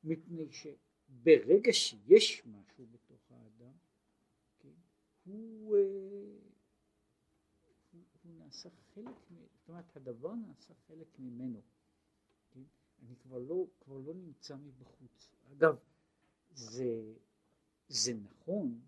[0.03, 3.73] מפני שברגע שיש משהו בתוך האדם
[4.59, 4.73] כן?
[5.25, 6.39] הוא אה,
[8.23, 9.15] נעשה חלק,
[9.53, 11.61] זאת אומרת הדבר נעשה חלק ממנו,
[12.51, 12.63] כן?
[13.01, 15.29] אני כבר לא, כבר לא נמצא מבחוץ.
[15.51, 15.75] אגב,
[16.51, 17.13] זה,
[17.87, 18.81] זה נכון,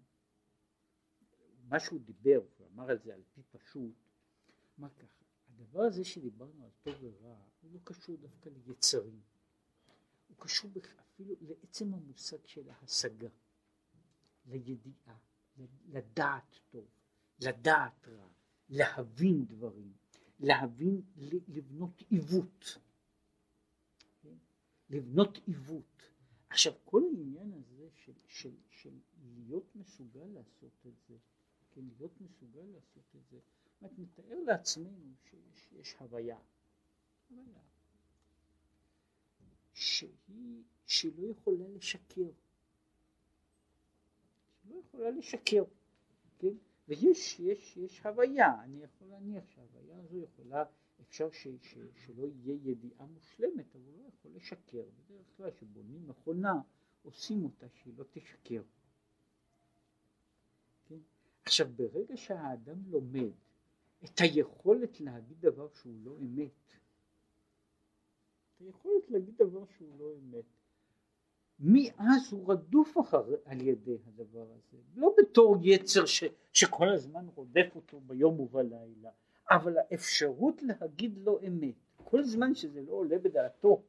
[1.72, 3.94] מה שהוא דיבר, הוא אמר על זה על פי פשוט,
[4.78, 9.22] מה ככה, הדבר הזה שדיברנו על טוב ורע, הוא לא קשור דווקא ליצרים,
[10.28, 13.30] הוא קשור אפילו לעצם המושג של ההשגה,
[14.46, 15.18] לידיעה,
[15.88, 16.88] לדעת טוב,
[17.40, 18.28] לדעת רע.
[18.70, 19.94] להבין דברים,
[20.40, 21.02] להבין,
[21.48, 22.78] לבנות עיוות?
[24.90, 26.04] לבנות עיוות.
[26.50, 31.18] עכשיו כל העניין הזה של, של, של להיות מסוגל לעשות את זה,
[31.72, 33.40] כן, להיות מסוגל לעשות את זה,
[33.82, 35.14] זאת נתאר לעצמנו
[35.54, 36.40] שיש הוויה,
[37.30, 37.62] הוויה,
[39.74, 42.30] שהיא, שלא יכולה לשקר,
[44.64, 45.64] שלא יכולה לשקר,
[46.40, 46.54] כן?
[46.88, 50.64] ויש יש, יש הוויה, אני יכול להניח שההוויה הזו יכולה,
[51.02, 54.84] אפשר ש, ש, שלא יהיה ידיעה מושלמת, אבל לא יכול לשקר.
[54.98, 56.62] בדרך כלל כשבונים מכונה,
[57.04, 58.62] עושים אותה שהיא לא תשקר.
[61.46, 63.32] עכשיו, ברגע שהאדם לומד
[64.06, 66.74] את היכולת להגיד דבר שהוא לא אמת,
[68.56, 70.46] את היכולת להגיד דבר שהוא לא אמת,
[71.60, 76.24] מאז הוא רדוף אחר על ידי הדבר הזה, לא בתור יצר ש,
[76.54, 79.10] שכל הזמן רודף אותו ביום ובלילה,
[79.52, 83.82] אבל האפשרות להגיד לו אמת, כל זמן שזה לא עולה בדעתו,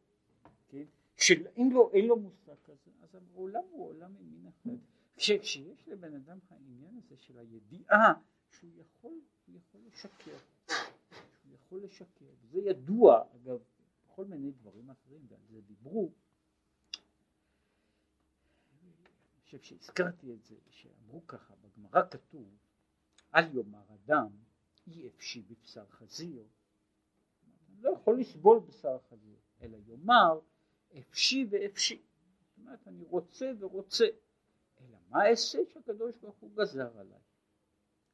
[0.68, 0.84] כן,
[1.16, 4.70] שאין לו, לו מושג כזה, אז העולם הוא עולם ממין אחר.
[5.16, 8.12] כשיש לבן אדם העניין הזה של הידיעה
[8.50, 10.36] שהוא יכול, יכול לשקר,
[10.66, 13.58] שהוא יכול לשקר, זה ידוע אגב
[14.06, 16.12] בכל מיני דברים אחרים ועל זה דיברו.
[19.52, 22.56] חושב שהזכרתי את זה, שאמרו ככה, בגמרא כתוב,
[23.34, 24.28] אל יאמר אדם
[24.86, 26.44] אי אפשי בבשר חזיר,
[27.68, 30.40] אני לא יכול לסבול בשר חזיר, אלא יאמר
[30.98, 32.02] אפשי ואפשי,
[32.40, 34.04] זאת אומרת אני רוצה ורוצה,
[34.82, 37.20] אלא מה אעשה שהקדוש ברוך הוא גזר עליי,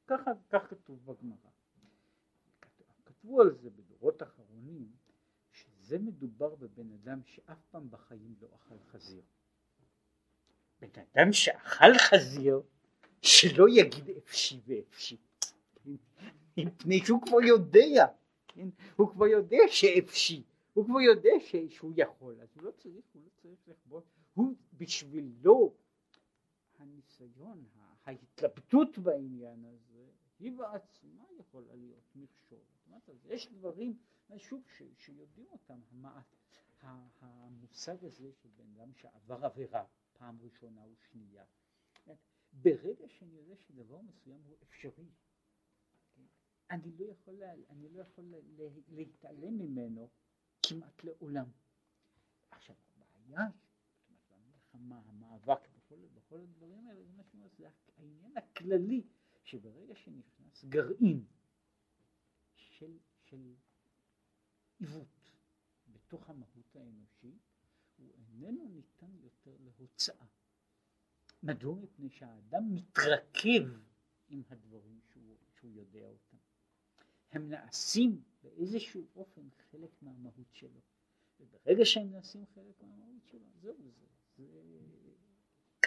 [0.07, 1.51] ככה כך כתוב בגמרא.
[3.05, 4.93] כתבו על זה בדורות אחרונים,
[5.51, 9.23] שזה מדובר בבן אדם שאף פעם בחיים לא אכל חזיר.
[10.81, 12.63] בן אדם שאכל חזיר
[13.23, 15.17] שלא יגיד אפשי ואפשי
[16.57, 18.07] מפני שהוא כבר יודע
[18.49, 18.69] כן?
[18.97, 20.43] הוא כבר יודע שאפשי
[20.73, 21.31] הוא כבר יודע
[21.69, 24.03] שהוא יכול אז הוא לא צריך הוא לא צריך לכבוד
[24.35, 25.75] הוא בשבילו
[26.79, 27.69] הניסיון
[28.05, 32.59] ההתלבטות בעניין הזה היא בעצמה יכולה להיות מכשול.
[33.25, 33.99] יש דברים,
[34.39, 34.63] שוב,
[34.97, 35.81] שיודעים אותם,
[37.21, 41.45] המושג הזה של בן אדם שעבר עבירה פעם ראשונה או שנייה,
[42.53, 45.09] ברגע שאני יודע שדבר מסוים הוא אפשרי,
[46.71, 48.25] אני לא יכול, אני לא יכול
[48.89, 50.09] להתעלם ממנו
[50.63, 51.51] כמעט לעולם.
[52.51, 53.49] עכשיו הבעיה,
[54.73, 59.03] המאבק, בכל, בכל הדברים האלה, זה מה שאומר, זה העניין הכללי,
[59.45, 61.25] שברגע שנכנס גרעין
[62.55, 63.55] של, של
[64.79, 65.31] עיוות
[65.93, 67.43] בתוך המהות האנושית,
[67.97, 70.27] הוא איננו ניתן יותר להוצאה.
[71.43, 71.75] מדוע?
[71.75, 73.65] מפני שהאדם מתרכב
[74.29, 76.37] עם הדברים שהוא, שהוא יודע אותם.
[77.31, 80.81] הם נעשים באיזשהו אופן חלק מהמהות שלו.
[81.41, 84.07] וברגע שהם נעשים חלק מהמהות שלו, זהו זה.
[84.37, 84.45] זה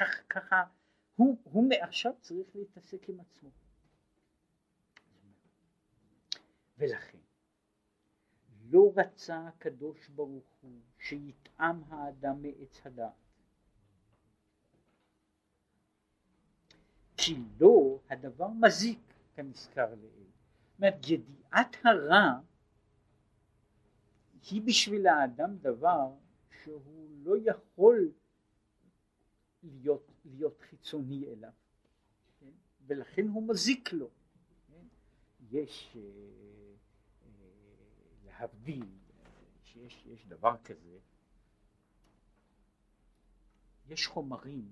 [0.02, 0.64] כך, ככה,
[1.16, 3.50] הוא, הוא מעכשיו צריך להתעסק עם עצמו.
[6.78, 7.18] ולכן,
[8.62, 13.14] לא רצה הקדוש ברוך הוא שיטעם האדם מעץ הדעת.
[17.18, 20.32] כי לא הדבר מזיק כנזכר לעיל.
[20.72, 22.40] זאת אומרת, ידיעת הרע
[24.52, 26.14] היא בשביל האדם דבר
[26.64, 28.12] שהוא לא יכול
[29.64, 31.52] להיות, להיות חיצוני אליו,
[32.40, 32.52] כן?
[32.88, 34.10] ולכן הוא מזיק לו.
[34.68, 34.86] כן?
[35.52, 37.30] יש אה, אה,
[38.26, 38.90] להבדיל,
[39.64, 41.00] שיש יש דבר כזה,
[43.88, 44.72] יש חומרים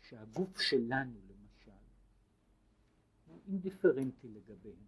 [0.00, 1.70] שהגוף שלנו למשל
[3.26, 4.86] הוא אינדיפרנטי לגביהם.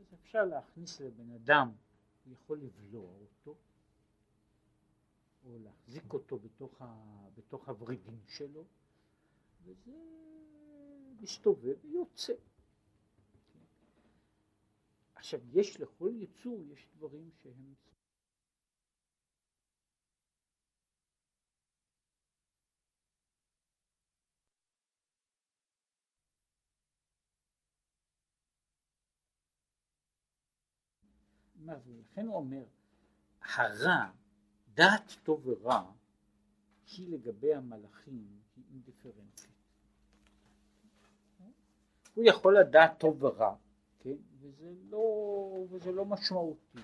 [0.00, 1.72] אז אפשר להכניס לבן אדם,
[2.24, 3.56] הוא יכול לבלוע אותו,
[5.44, 8.64] או להחזיק אותו בתוך, ה, בתוך הוורידים שלו,
[9.64, 9.92] וזה
[11.20, 12.32] מסתובב ויוצא.
[15.14, 17.74] עכשיו, יש לכל יצור, יש דברים שהם
[31.64, 31.92] מה זה?
[32.00, 32.64] לכן הוא אומר,
[33.40, 34.10] הרע,
[34.74, 35.92] דעת טוב ורע,
[36.96, 39.52] היא לגבי המלאכים היא אינדיפרנטית.
[42.14, 43.56] הוא יכול לדעת טוב ורע,
[43.98, 44.16] כן?
[44.40, 44.98] וזה לא,
[45.70, 46.78] וזה לא משמעותי.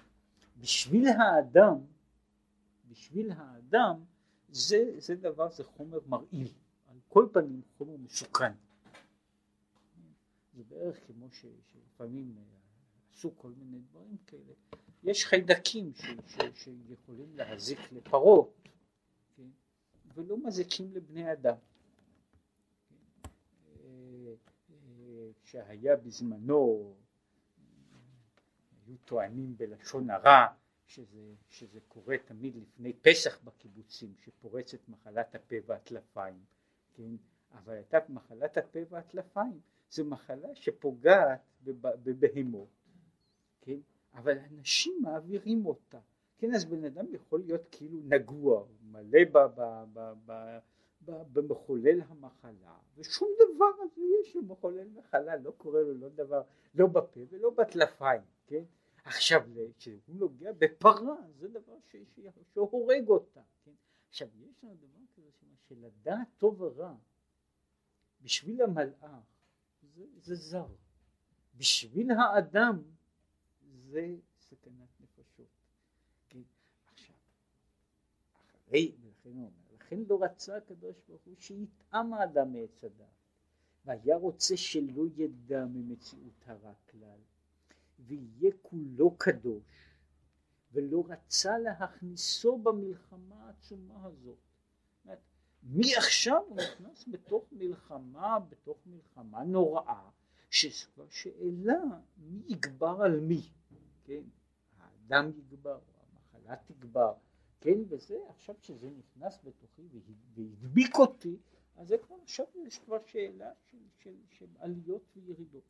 [0.61, 1.79] בשביל האדם,
[2.89, 4.05] בשביל האדם,
[4.49, 6.53] זה, זה דבר, זה חומר מרעיל,
[6.87, 8.53] על כל פנים חומר מסוכן.
[10.55, 12.35] זה בערך כמו שלפעמים
[13.13, 14.53] עשו כל מיני דברים כאלה.
[15.05, 18.69] יש חיידקים ש, ש, שיכולים להזיק לפרות,
[19.37, 19.49] כן?
[20.15, 21.57] ולא מזיקים לבני אדם.
[23.65, 24.35] אה,
[24.71, 26.95] אה, שהיה בזמנו,
[28.87, 30.47] היו טוענים בלשון הרע,
[30.87, 36.45] שזה, שזה קורה תמיד לפני פסח בקיבוצים, שפורצת מחלת הפה והטלפיים,
[36.95, 37.17] כן?
[37.53, 42.69] אבל הייתה מחלת הפה והטלפיים, זו מחלה שפוגעת בבהמות
[43.69, 43.79] כן?
[44.19, 45.99] אבל אנשים מעבירים אותה,
[46.39, 46.55] כן?
[46.55, 50.59] אז בן אדם יכול להיות כאילו נגוע, מלא ב, ב, ב, ב,
[51.05, 56.43] ב, במחולל המחלה, ושום דבר אז יש למחולל מחלה, לא קורה לו לא דבר,
[56.75, 58.63] לא בפה ולא בטלפיים, כן?
[59.05, 59.41] עכשיו,
[59.79, 62.21] כשהוא נוגע בפרה, זה דבר ש, ש,
[62.55, 63.73] שהורג אותה, כן?
[64.09, 65.31] עכשיו, יש לנו דבר כזה
[65.69, 66.95] שלדעת טוב ורע,
[68.23, 69.23] בשביל המלאך,
[69.83, 70.67] זה, זה זר.
[71.57, 72.83] בשביל האדם
[73.91, 75.47] זה סכנת נפשות.
[76.29, 76.43] כן,
[76.93, 77.17] עכשיו,
[78.37, 83.09] אחרי, ולכן הוא אומר, לכן לא רצה הקדוש ברוך הוא שיטעם האדם מעץ הדעת,
[83.85, 87.21] והיה רוצה שלא ידע ממציאות הרע כלל,
[87.99, 89.95] ויהיה כולו קדוש,
[90.73, 94.39] ולא רצה להכניסו במלחמה העצומה הזאת.
[95.63, 100.11] מעכשיו הוא נכנס בתוך מלחמה, בתוך מלחמה נוראה,
[100.51, 101.79] שזו שאלה
[102.17, 103.51] מי יגבר על מי.
[104.09, 104.23] כן,
[104.79, 107.15] האדם יגבר, המחלה תגבר,
[107.61, 109.89] כן, וזה עכשיו שזה נכנס בתוכי
[110.35, 111.37] והדביק אותי,
[111.77, 115.65] אז זה כבר עכשיו יש כבר שאלה של, של, של עליות וירידות.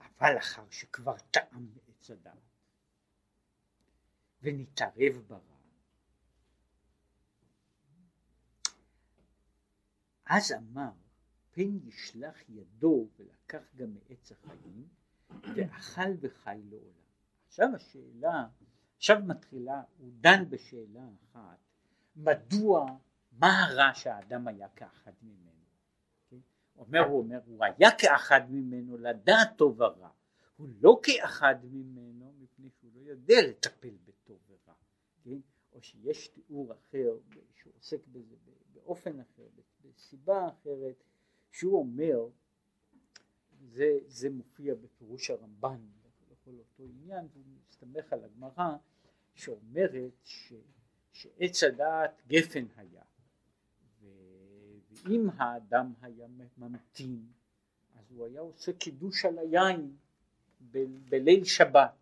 [0.00, 2.38] אבל אחר שכבר טעם בעץ הדעת
[4.42, 5.56] ונתערב ברע,
[10.26, 10.92] אז אמר
[11.56, 14.88] פן ישלח ידו ולקח גם מעץ החיים
[15.56, 17.06] ואכל וחי לעולם.
[17.46, 18.46] עכשיו השאלה,
[18.96, 21.58] עכשיו מתחילה, הוא דן בשאלה אחת,
[22.16, 22.96] מדוע,
[23.32, 25.64] מה הרע שהאדם היה כאחד ממנו.
[26.30, 26.36] כן?
[26.78, 30.10] אומר, הוא אומר, הוא היה כאחד ממנו לדעת טוב ורע.
[30.56, 34.74] הוא לא כאחד ממנו מפני שהוא לא יודע לטפל בטוב ורע.
[35.24, 35.38] כן?
[35.72, 37.16] או שיש תיאור אחר
[37.54, 38.34] שהוא עוסק בזה
[38.74, 39.46] באופן אחר,
[39.84, 41.02] בסיבה אחרת,
[41.56, 42.28] שהוא אומר,
[43.60, 45.80] זה, זה מופיע בפירוש הרמב"ן
[46.30, 48.76] לכל אותו עניין, והוא מסתמך על הגמרא
[49.34, 50.52] שאומרת ש,
[51.12, 53.02] שעץ הדעת גפן היה,
[54.00, 54.06] ו,
[54.90, 56.26] ואם האדם היה
[56.58, 57.26] ממתין,
[57.94, 59.96] אז הוא היה עושה קידוש על היין
[60.70, 60.78] ב,
[61.08, 61.94] בליל שבת,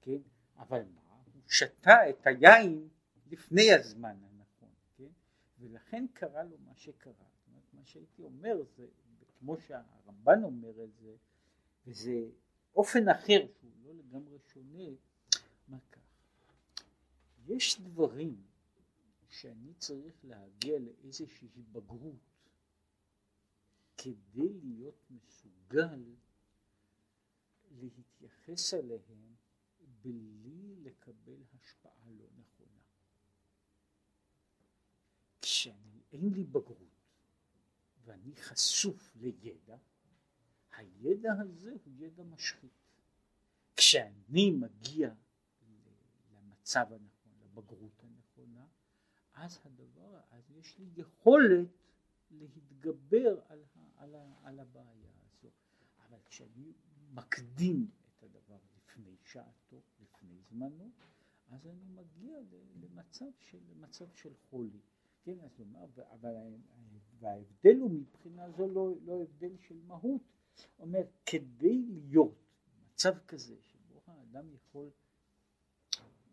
[0.00, 0.18] כן?
[0.56, 1.16] אבל מה?
[1.34, 2.88] הוא שתה את היין
[3.30, 5.10] לפני הזמן הנכון, כן?
[5.58, 7.33] ולכן קרה לו מה שקרה.
[7.84, 8.86] מה שהייתי אומר זה,
[9.38, 11.16] כמו שהרמב"ן אומר את זה,
[11.86, 12.30] וזה
[12.76, 14.84] אופן אחר שהוא לא לגמרי שונה,
[15.68, 16.00] מה כך?
[17.46, 18.42] יש דברים
[19.28, 22.48] שאני צריך להגיע לאיזושהי בגרות
[23.96, 26.04] כדי להיות מסוגל
[27.70, 29.34] להתייחס אליהם
[30.02, 32.80] בלי לקבל השפעה לא נכונה.
[35.42, 36.93] כשאני אין לי בגרות
[38.04, 39.76] ואני חשוף לידע,
[40.76, 42.72] הידע הזה הוא ידע משחית.
[43.76, 45.14] כשאני מגיע
[46.32, 48.66] למצב הנכון, לבגרות הנכונה,
[49.34, 51.68] אז הדבר, אז יש לי יכולת
[52.30, 53.64] להתגבר על,
[53.96, 55.50] על, על הבעיה הזו.
[55.98, 56.72] אבל כשאני
[57.12, 60.90] מקדים את הדבר לפני שעתו, לפני זמנו,
[61.50, 62.38] אז אני מגיע
[62.80, 64.80] למצב של, למצב של חולי.
[65.24, 66.34] כן, אז אומר, אבל
[67.18, 70.22] וההבדל הוא מבחינה זו לא, לא הבדל של מהות.
[70.78, 72.34] אומר, כדי להיות
[72.66, 74.90] במצב כזה, שבו האדם יכול,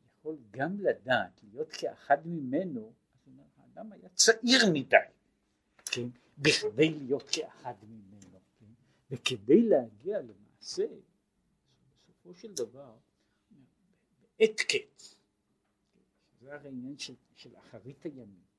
[0.06, 4.98] יכול גם לדעת, להיות כאחד ממנו, אז אומר, האדם היה צעיר מדי,
[5.86, 8.66] כן, בכדי להיות כאחד ממנו, כן,
[9.12, 10.86] וכדי להגיע למעשה,
[11.96, 12.98] בסופו של דבר,
[14.40, 15.16] בעת קץ,
[16.40, 18.51] זה הרי עניין של, של אחרית הימים.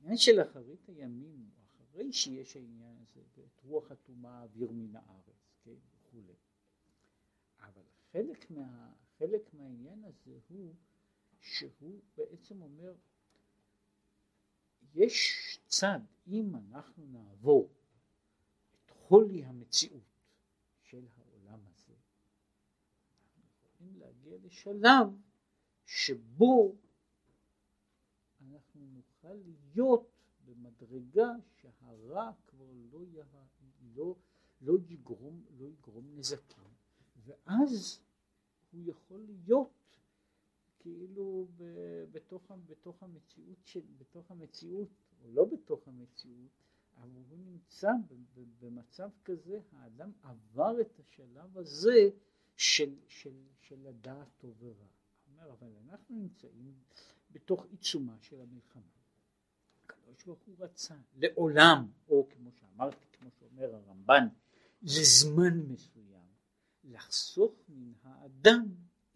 [0.00, 5.74] העניין של אחרית הימים, אחרי שיש העניין הזה, ואת רוח הטומאה אוויר מן הארץ, כן,
[5.94, 6.34] וכולי.
[7.58, 7.82] אבל
[8.12, 10.74] חלק, מה, חלק מהעניין הזה הוא
[11.40, 12.94] שהוא בעצם אומר,
[14.94, 17.68] יש צד, אם אנחנו נעבור
[18.74, 20.20] את חולי המציאות
[20.82, 21.94] של העולם הזה,
[23.16, 25.06] אנחנו יכולים להגיע לשלב
[25.84, 26.74] שבו
[29.22, 29.38] נוכל
[29.74, 30.10] להיות
[30.44, 33.24] במדרגה שהרע כבר לא, יה,
[33.94, 34.14] לא,
[34.60, 36.70] לא, יגרום, לא יגרום נזקים,
[37.24, 38.00] ואז
[38.72, 39.70] הוא יכול להיות
[40.78, 41.46] כאילו
[42.12, 44.88] בתוך, בתוך המציאות, של, בתוך המציאות,
[45.22, 46.50] או לא בתוך המציאות,
[46.96, 47.90] אבל הוא נמצא
[48.60, 52.10] במצב כזה, האדם עבר את השלב הזה
[52.56, 54.86] של, של, של לדעת טוב ורע.
[55.52, 56.74] אבל אנחנו נמצאים
[57.30, 58.99] בתוך עיצומה של המלחמה.
[59.90, 64.28] הקדוש ברוך הוא רצה לעולם, או כמו שאמרתי, כמו שאומר הרמב"ן,
[64.82, 66.28] לזמן מסוים,
[66.84, 68.66] לחסוך מן האדם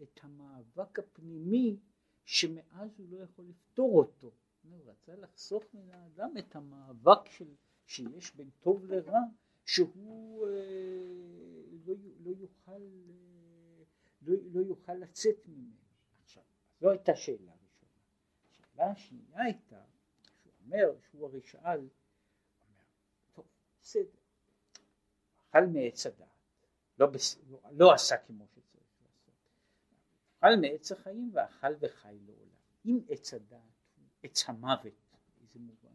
[0.02, 1.76] את המאבק הפנימי
[2.24, 4.32] שמאז הוא לא יכול לפתור אותו.
[4.62, 7.54] הוא רצה לחסוך מן האדם את המאבק של,
[7.86, 9.20] שיש בין טוב לרע,
[9.66, 10.52] שהוא אה,
[11.86, 11.94] לא,
[12.24, 13.82] לא, יוכל, אה,
[14.22, 15.76] לא, לא יוכל לצאת ממנו.
[16.22, 16.42] עכשיו,
[16.80, 18.00] זו הייתה שאלה ראשונה.
[18.50, 19.82] השאלה השנייה הייתה,
[20.64, 22.84] אומר, שהוא הרי שאל, אומר,
[23.32, 23.46] טוב,
[23.80, 24.18] בסדר,
[25.50, 26.28] אכל מעץ הדעת,
[26.98, 27.38] לא, בס...
[27.50, 29.34] לא, לא עשה כמו שצריך לעשות,
[30.38, 32.54] אכל מעץ החיים ואכל וחי לעולם.
[32.86, 33.60] אם עץ הדעת
[33.96, 34.92] הוא עץ המוות,
[35.38, 35.94] באיזה מובן?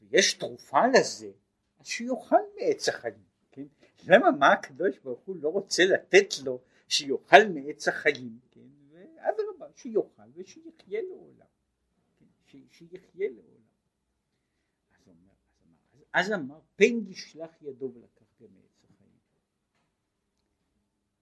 [0.00, 1.32] ויש תרופה לזה,
[1.78, 3.66] אז שיאכל מעץ החיים, כן?
[4.06, 8.68] למה מה הקדוש ברוך הוא לא רוצה לתת לו שיאכל מעץ החיים, כן?
[8.88, 11.46] ואדרבה, שיאכל ושיחיה לעולם?
[12.70, 13.62] שיחיה לעולם.
[14.92, 19.18] אז אומר, אז אמר, אז אמר פן ישלח ידו ולקח גם מעץ החיים.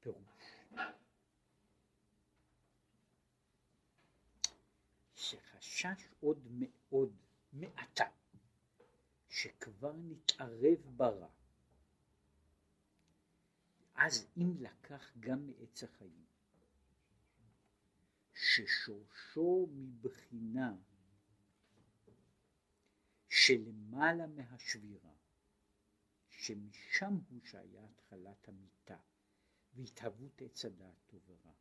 [0.00, 0.54] פירוש.
[5.14, 7.12] שחשש עוד מאוד
[7.52, 8.04] מעתה
[9.28, 11.28] שכבר נתערב ברע
[13.94, 16.24] אז אם לקח גם מעץ החיים,
[18.34, 20.74] ששורשו מבחינה
[23.36, 25.14] שלמעלה מהשבירה,
[26.28, 28.98] שמשם הוא שהיה התחלת המיטה
[29.74, 31.52] והתהוות עץ הדעת טוב ורע,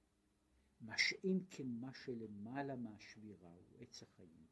[0.81, 4.47] מה שאם כן מה שלמעלה מהשבירה הוא עץ החיים,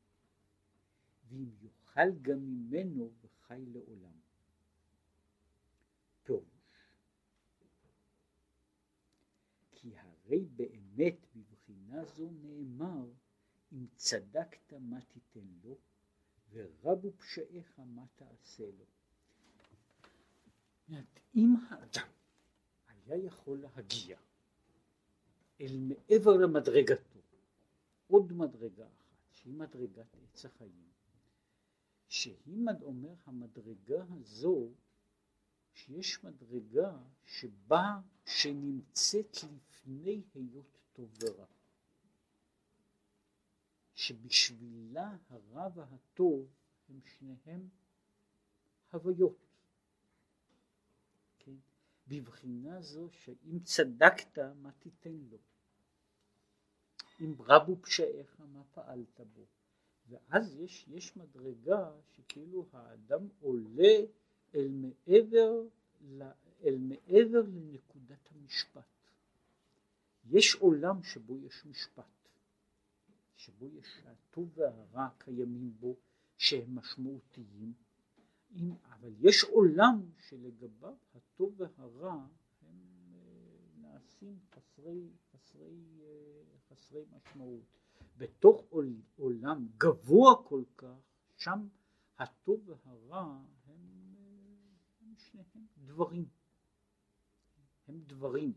[1.27, 4.19] ואם יאכל גם ממנו וחי לעולם.
[6.23, 6.89] פירוש,
[9.71, 13.05] כי הרי באמת בבחינה זו נאמר
[13.71, 15.77] אם צדקת מה תיתן לו
[16.51, 18.85] ורבו פשעיך מה תעשה לו.
[21.35, 22.07] אם האדם
[22.87, 24.17] היה יכול להגיע
[25.61, 27.19] אל מעבר למדרגתו,
[28.07, 30.91] עוד מדרגה אחת, שהיא מדרגת עץ החיים,
[32.07, 34.69] שהיא אומר המדרגה הזו,
[35.73, 41.45] שיש מדרגה שבה, שנמצאת לפני היות טוב ורע.
[44.01, 46.47] שבשבילה הרע והטוב
[46.89, 47.69] הם שניהם
[48.91, 49.37] הוויות.
[51.39, 51.55] כן?
[52.07, 55.37] בבחינה זו שאם צדקת מה תיתן לו,
[57.21, 59.45] אם רבו פשעיך מה פעלת בו,
[60.09, 63.95] ואז יש, יש מדרגה שכאילו האדם עולה
[64.55, 65.61] אל מעבר,
[66.63, 68.83] אל מעבר לנקודת המשפט.
[70.25, 72.20] יש עולם שבו יש משפט.
[73.41, 75.95] שבו יש הטוב והרע קיימים בו
[76.37, 77.73] שהם משמעותיים,
[78.51, 82.27] אם, אבל יש עולם שלגביו הטוב והרע
[82.61, 82.79] הם
[83.13, 83.19] אה,
[83.77, 87.77] נעשים חסרי, חסרי, אה, חסרי משמעות.
[88.17, 88.65] בתוך
[89.15, 90.97] עולם גבוה כל כך,
[91.37, 91.67] שם
[92.17, 96.25] הטוב והרע הם, אה, הם שניהם דברים.
[97.87, 98.53] הם דברים.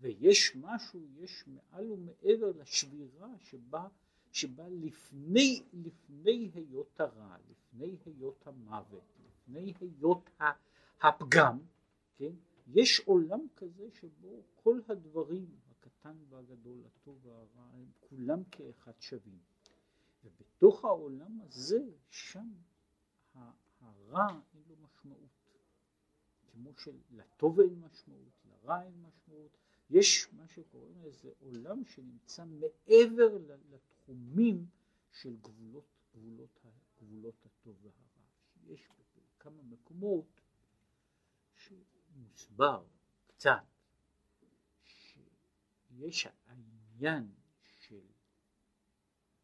[0.00, 3.88] ויש משהו, יש מעל ומעבר לשבירה שבה
[4.32, 10.30] שבא לפני, לפני היות הרע, לפני היות המוות, לפני היות
[11.00, 11.58] הפגם,
[12.16, 12.32] כן?
[12.66, 19.38] יש עולם כזה שבו כל הדברים, הקטן והגדול, הטוב והרע, הם כולם כאחד שווים.
[20.24, 22.48] ובתוך העולם הזה, שם
[23.80, 25.40] הרע אין לו משמעות.
[26.52, 29.56] כמו שלטוב אין משמעות, לרע אין משמעות,
[29.90, 33.38] יש מה שקוראים לזה עולם שנמצא מעבר
[33.70, 34.66] לתחומים
[35.10, 35.84] של גבולות,
[36.14, 36.60] גבולות,
[37.00, 37.94] גבולות הטוב והרע.
[38.66, 38.88] יש
[39.38, 40.40] כמה מקומות
[41.54, 42.84] שמוסבר
[43.26, 43.64] קצת
[44.84, 48.06] שיש העניין של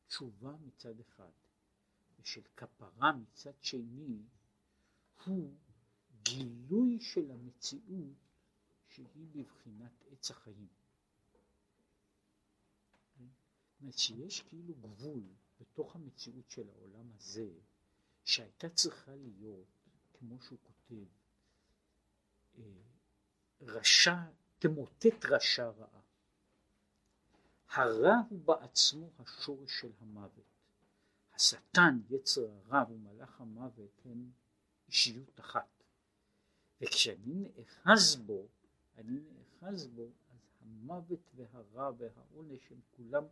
[0.06, 1.30] תשובה מצד אחד
[2.18, 4.22] ושל כפרה מצד שני
[5.24, 5.54] הוא
[6.22, 8.25] גילוי של המציאות
[8.96, 10.68] שהיא בבחינת עץ החיים.
[13.18, 15.22] זאת אומרת שיש כאילו גבול
[15.60, 17.50] בתוך המציאות של העולם הזה
[18.24, 19.66] שהייתה צריכה להיות,
[20.12, 21.04] כמו שהוא כותב,
[22.58, 22.62] אה,
[23.60, 24.16] רשע,
[24.58, 26.00] תמוטט רשע רעה.
[27.68, 30.44] הרע הוא בעצמו השורש של המוות.
[31.34, 34.30] השטן, יצר הרע ומלאך המוות הם
[34.88, 35.82] אישיות אחת.
[36.80, 38.48] וכשאני נאחז בו,
[38.98, 43.24] אני נאחז בו, אז המוות והרע והעונש הם כולם,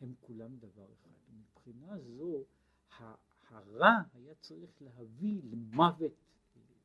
[0.00, 1.10] הם כולם דבר אחד.
[1.32, 2.44] מבחינה זו
[3.50, 6.12] הרע היה צריך להביא למוות,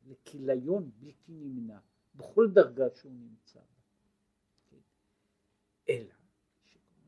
[0.07, 1.79] לכיליון בלתי נמנע,
[2.15, 3.65] בכל דרגה שהוא נמצא בה.
[4.69, 4.77] כן?
[5.89, 6.13] אלא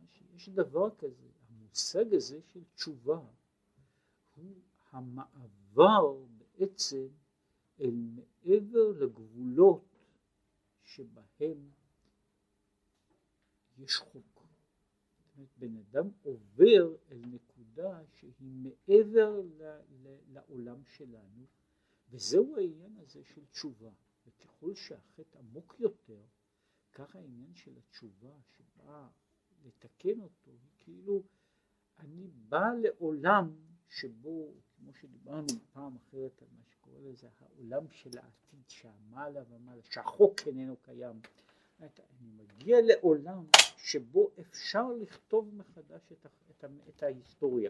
[0.06, 3.22] שיש דבר כזה, המושג הזה של תשובה
[4.36, 4.56] הוא
[4.92, 7.08] המעבר בעצם
[7.80, 9.89] אל מעבר לגבולות
[10.96, 11.70] שבהם
[13.78, 14.40] יש חוק.
[15.58, 21.46] בן אדם עובר אל נקודה שהיא מעבר ל, ל, לעולם שלנו,
[22.10, 23.92] וזהו העניין הזה של תשובה.
[24.26, 26.22] וככל שהחטא עמוק יותר,
[26.92, 29.10] כך העניין של התשובה שבאה
[29.66, 31.24] לתקן אותו, היא כאילו
[32.00, 33.56] אני בא לעולם
[33.88, 40.40] שבו, כמו שדיברנו פעם אחרת על מה שקורא לזה העולם של העתיד, שהמעלה ומעלה, שהחוק
[40.48, 41.20] איננו קיים.
[41.80, 43.46] אני מגיע לעולם
[43.78, 47.70] שבו אפשר לכתוב מחדש את, את, את ההיסטוריה.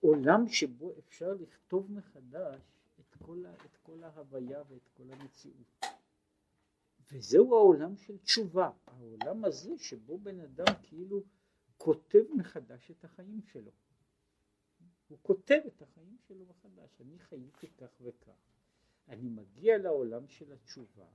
[0.00, 2.60] עולם שבו אפשר לכתוב מחדש
[3.00, 5.86] את כל, את כל ההוויה ואת כל המציאות.
[7.12, 11.22] וזהו העולם של תשובה, העולם הזה שבו בן אדם כאילו
[11.78, 13.70] כותב מחדש את החיים שלו.
[15.08, 18.56] הוא כותב את החיים שלו מחדש, אני חייתי כך וכך.
[19.08, 21.06] אני מגיע לעולם של התשובה,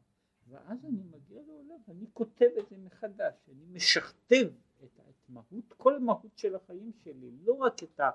[0.48, 4.50] ואז אני מגיע לעולם, אני כותב את זה מחדש, אני משכתב
[4.84, 8.10] את, את מהות, כל המהות של החיים שלי, לא רק את, ה,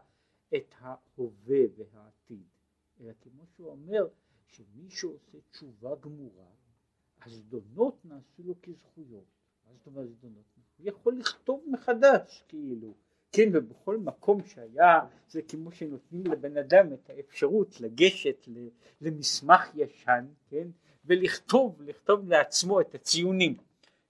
[0.57, 2.47] את ההווה והעתיד,
[3.01, 4.09] אלא כמו שהוא אומר,
[4.47, 6.51] שמי שעושה תשובה גמורה,
[7.23, 9.25] הזדונות נעשו לו כזכויות.
[9.67, 10.45] מה זאת אומרת זדונות?
[10.79, 12.95] הוא יכול לכתוב מחדש כאילו,
[13.37, 18.49] כן, ובכל מקום שהיה, זה כמו שנותנים לבן אדם את האפשרות לגשת
[19.01, 20.69] למסמך ישן, כן,
[21.05, 23.57] ולכתוב, לכתוב לעצמו את הציונים,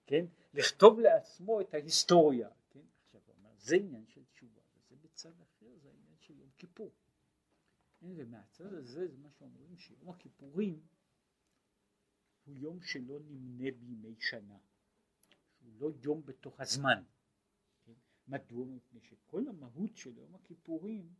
[0.05, 5.29] כן, לכתוב לעצמו את ההיסטוריה, כן, עכשיו הוא אומר, זה עניין של תשובה, וזה בצד
[5.29, 6.91] אחר, זה העניין של יום כיפור,
[7.99, 10.79] כן, ומהצד הזה זה מה שאומרים שיום הכיפורים
[12.45, 14.57] הוא יום שלא נמנה בימי שנה,
[15.63, 17.03] הוא לא יום בתוך הזמן?
[18.27, 18.65] מדוע?
[18.65, 21.13] מפני שכל המהות של יום הכיפורים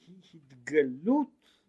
[0.00, 1.60] היא התגלות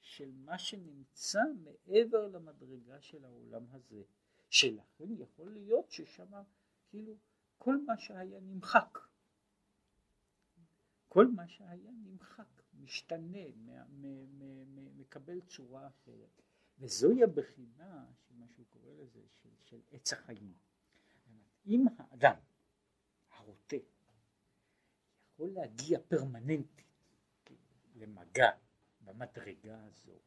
[0.00, 4.02] של מה שנמצא מעבר למדרגה של העולם הזה,
[4.48, 6.32] שלכן יכול להיות ששם
[6.88, 7.16] כאילו
[7.58, 8.98] כל מה שהיה נמחק,
[11.08, 13.38] כל מה שהיה נמחק, משתנה,
[14.96, 16.42] מקבל צורה אחרת.
[16.78, 20.54] וזוהי הבחינה של מה שהוא קורא לזה של, של עץ החיים.
[21.66, 22.36] אם האדם
[23.30, 23.76] הרוטה
[25.40, 26.86] יכול להגיע פרמננטית
[27.94, 28.50] למגע
[29.00, 30.18] במדרגה הזו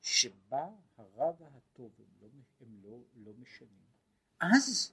[0.00, 2.28] שבה הרע והטוב הם לא,
[2.60, 3.84] הם לא, לא משנים
[4.40, 4.92] אז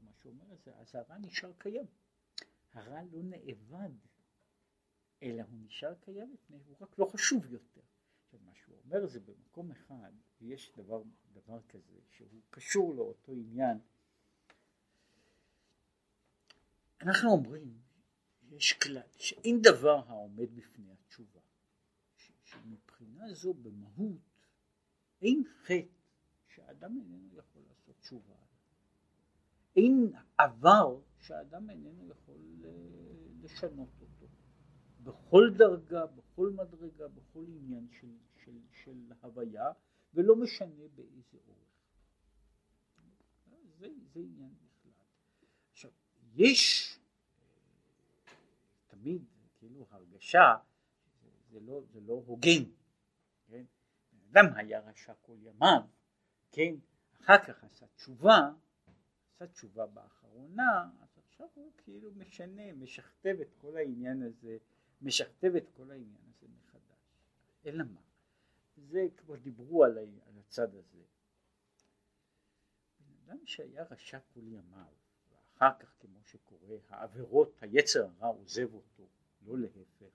[0.00, 1.86] מה שאומר זה אז הרע נשאר קיים
[2.72, 3.92] הרע לא נאבד
[5.22, 7.80] אלא הוא נשאר קיים מפני הוא רק לא חשוב יותר
[8.44, 13.78] מה שהוא אומר זה במקום אחד, יש דבר, דבר כזה שהוא קשור לאותו עניין.
[17.02, 17.78] אנחנו אומרים,
[18.50, 21.40] יש כלל, שאין דבר העומד בפני התשובה,
[22.44, 24.46] שמבחינה זו במהות
[25.22, 26.00] אין חטא
[26.48, 28.34] שאדם איננו יכול לעשות תשובה
[29.76, 32.70] אין עבר שאדם איננו יכול אה,
[33.42, 34.26] לשנות אותו.
[35.02, 39.72] בכל דרגה, בכל מדרגה, בכל עניין של, של, של הוויה,
[40.14, 41.58] ולא משנה באיזה אורך.
[43.78, 44.92] זה, זה עניין בכלל.
[45.70, 45.90] עכשיו,
[46.34, 46.91] יש
[49.02, 49.24] תמיד
[49.58, 50.56] כאילו הרגשה,
[51.50, 52.64] זה לא, זה לא הוגן,
[53.46, 53.64] כן?
[54.30, 55.82] אדם היה רשע כל ימיו,
[56.52, 56.74] כן?
[57.20, 58.38] אחר כך עשה תשובה,
[59.34, 64.58] עשה תשובה באחרונה, אז עכשיו הוא כאילו משנה, משכתב את כל העניין הזה
[65.02, 67.18] משכתב את כל העניין הזה מחדש.
[67.66, 68.00] אלא מה?
[68.76, 71.02] זה כבר דיברו על, על הצד הזה.
[73.00, 74.92] בן אדם שהיה רשע כל ימיו,
[75.62, 79.08] ואחר כך כמו שקורה, העבירות, היצר הרע עוזב אותו,
[79.42, 80.14] לא להפך.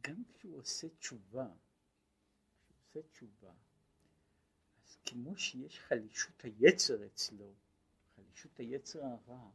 [0.00, 1.48] גם כשהוא עושה תשובה,
[2.58, 3.52] כשהוא עושה תשובה,
[4.86, 7.52] אז כמו שיש חלישות היצר אצלו,
[8.16, 9.50] חלישות היצר הרע,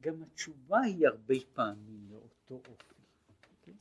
[0.00, 2.94] גם התשובה היא הרבה פעמים לאותו אופי.
[3.62, 3.72] כן?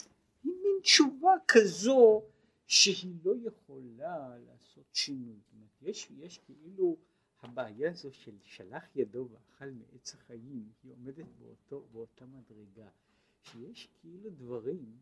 [0.43, 2.23] היא מין תשובה כזו
[2.67, 5.35] שהיא לא יכולה לעשות שינוי.
[5.39, 6.97] זאת אומרת, יש, יש כאילו
[7.41, 12.89] הבעיה הזו של שלח ידו ואכל מעץ החיים, היא עומדת באותו, באותה מדרגה,
[13.43, 14.97] שיש כאילו דברים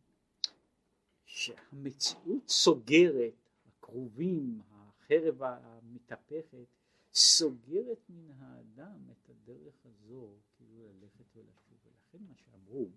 [1.26, 6.68] שהמציאות סוגרת, הקרובים, החרב המתהפכת,
[7.14, 12.90] סוגרת מן האדם את הדרך הזו כאילו ללכת ולשוב ולכן מה שאמרו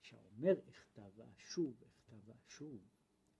[0.00, 2.78] שהאומר אכתב ואשוב אכתב ואשוב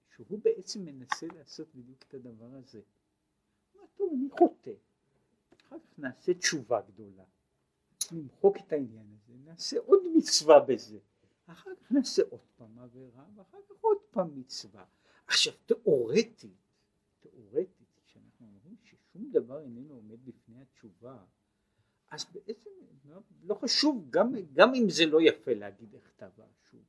[0.09, 2.81] שהוא בעצם מנסה לעשות בדיוק את הדבר הזה.
[3.75, 4.73] מה טוב אני חוטא
[5.67, 7.25] אחר כך נעשה תשובה גדולה.
[8.13, 10.99] נמחוק את העניין הזה נעשה עוד מצווה בזה.
[11.47, 14.85] אחר כך נעשה עוד פעם עבירה ואחר כך עוד פעם מצווה.
[15.27, 16.45] עכשיו תיאורטית
[17.21, 17.87] תיאורטית
[19.17, 21.25] שום דבר איננו עומד בפני התשובה,
[22.11, 22.71] אז בעצם
[23.43, 26.85] לא, חשוב, גם, גם אם זה לא יפה להגיד איך כתב השוב,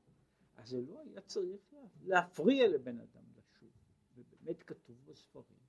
[0.56, 3.70] אז זה לא היה צריך להפריע לבן אדם לשוב,
[4.16, 5.60] ובאמת כתוב בספרים,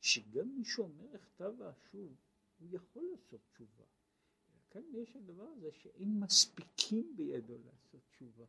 [0.00, 2.14] שגם מי שאומר איך כתב השוב,
[2.62, 3.84] הוא יכול לעשות תשובה.
[4.70, 8.44] כאן יש הדבר הזה שאין מספיקים בידו לעשות תשובה.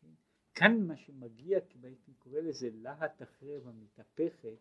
[0.00, 0.08] כן?
[0.54, 4.58] כאן מה שמגיע, הייתי קורא לזה להט החרב המתהפכת,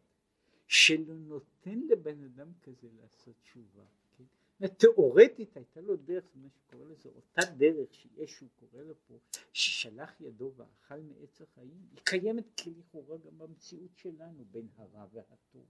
[0.67, 3.85] שלא נותן לבן אדם כזה לעשות תשובה.
[4.17, 4.67] כן?
[4.67, 9.17] תיאורטית הייתה לו דרך, מה שקורא לזה, אותה דרך שיש, שהוא קורא לו פה,
[9.53, 15.65] ששלח ידו ואכל מעץ החיים, היא קיימת כלכאורה גם במציאות שלנו, בין הרע והטוב.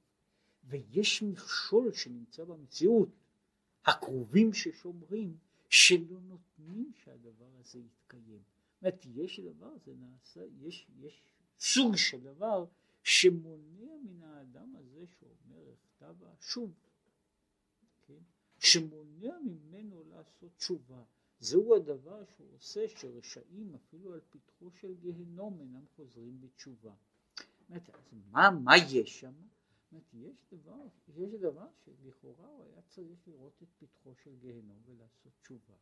[0.64, 3.10] ויש מכשול שנמצא במציאות,
[3.86, 5.38] הקרובים ששומרים,
[5.70, 8.42] שלא נותנים שהדבר הזה יתקיים.
[8.74, 11.22] זאת אומרת, יש דבר, זה נעשה, יש, יש
[11.60, 12.66] סוג של דבר
[13.04, 16.72] שמונע מן האדם הזה שאומר הכתב שוב,
[18.08, 18.20] כן?
[18.60, 21.04] שמונע ממנו לעשות תשובה.
[21.40, 26.94] זהו הדבר שהוא עושה שרשעים אפילו על פתחו של גיהנום אינם חוזרים בתשובה.
[27.70, 27.82] אז
[28.32, 29.34] מה, מה יש שם?
[29.92, 35.34] אומרת, יש דבר, יש דבר שלכאורה הוא היה צריך לראות את פתחו של גיהנום ולעשות
[35.42, 35.76] תשובה.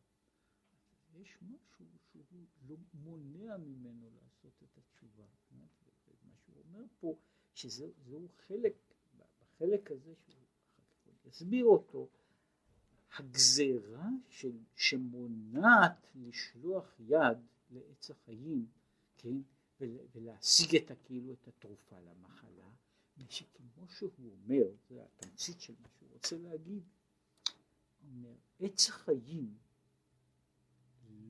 [1.14, 5.26] יש משהו שהוא לא מונע ממנו לעשות את התשובה.
[5.50, 7.16] מה שהוא אומר פה,
[7.54, 8.74] שזהו חלק,
[9.40, 12.08] בחלק הזה שהוא יסביר אותו,
[13.16, 17.38] הגזרה של, שמונעת לשלוח יד
[17.70, 18.66] לעץ החיים,
[19.16, 19.36] כן,
[20.14, 22.70] ולהשיג את הכאילו את התרופה למחלה,
[23.28, 26.82] שכמו שהוא אומר, זה התמצית של מה שהוא רוצה להגיד,
[28.02, 29.58] אומר, עץ החיים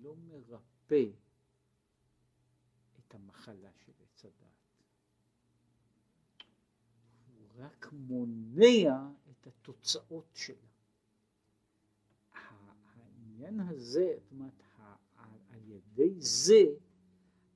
[0.03, 1.05] לא מרפא
[2.99, 4.83] את המחלה של עץ הדעת.
[7.29, 10.69] הוא רק מונע את התוצאות שלה.
[12.33, 14.63] העניין הזה, זאת אומרת,
[15.51, 16.65] על ידי זה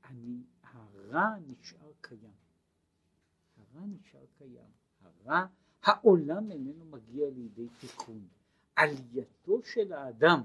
[0.04, 2.41] אני, הרע נשאר קיים.
[3.72, 4.70] הרע נשאר קיים.
[5.00, 5.46] הרע,
[5.82, 8.28] העולם איננו מגיע לידי תיקון.
[8.76, 10.40] עלייתו של האדם,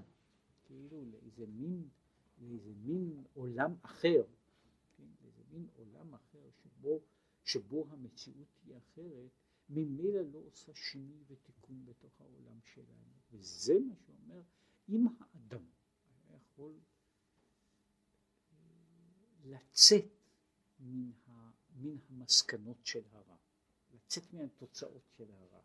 [0.65, 1.87] כאילו לאיזה מין,
[2.41, 4.23] לאיזה מין עולם אחר,
[4.97, 6.99] כן, לאיזה מין עולם אחר שבו,
[7.43, 9.29] שבו המציאות היא אחרת,
[9.69, 13.13] ממילא לא עושה שינוי ותיקון בתוך העולם שלנו.
[13.31, 14.41] וזה מה שאומר,
[14.89, 15.65] אם האדם
[16.35, 16.73] יכול
[19.43, 20.05] לצאת
[20.79, 21.11] מן,
[21.81, 23.35] מן המסקנות של הרע,
[23.93, 25.59] לצאת מן התוצאות של הרע,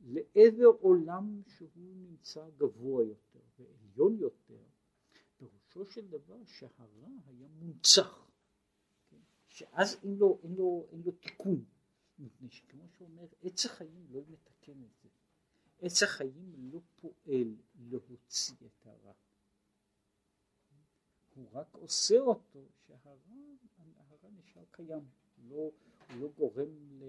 [0.00, 4.62] לעבר עולם שהוא נמצא גבוה יותר ועליון יותר,
[5.36, 8.30] פירושו של דבר שהרע היה מונצח,
[9.10, 9.20] כן?
[9.48, 11.64] שאז אין לו, אין, לו, אין לו תיקון,
[12.18, 15.08] מפני שכמו שאומר, עץ החיים לא מתקן את זה,
[15.80, 19.12] עץ החיים לא פועל להוציא את הרע,
[21.34, 23.14] הוא רק עושה אותו שהרע
[24.38, 25.08] נשאר קיים,
[25.48, 27.04] לא, הוא לא גורם ל...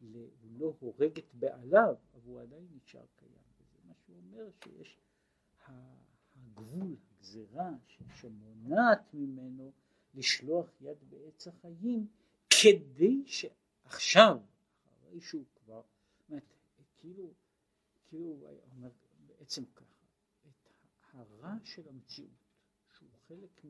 [0.00, 0.16] ל...
[0.16, 3.32] הוא לא הורג את בעליו, אבל הוא עדיין נשאר קיים.
[3.60, 5.00] וזה מה שהוא אומר, שיש
[5.66, 7.70] הגבול, הגזירה
[8.14, 9.72] שמונעת ממנו
[10.14, 12.06] לשלוח יד בעץ החיים,
[12.62, 14.40] כדי שעכשיו,
[14.84, 15.82] אחרי שהוא כבר,
[16.28, 16.54] אומרת,
[16.98, 17.32] כאילו,
[18.08, 18.90] כאילו אומר
[19.26, 20.06] בעצם ככה,
[20.46, 20.68] את
[21.12, 22.30] הרע של המציאות,
[22.96, 23.64] שהוא חלק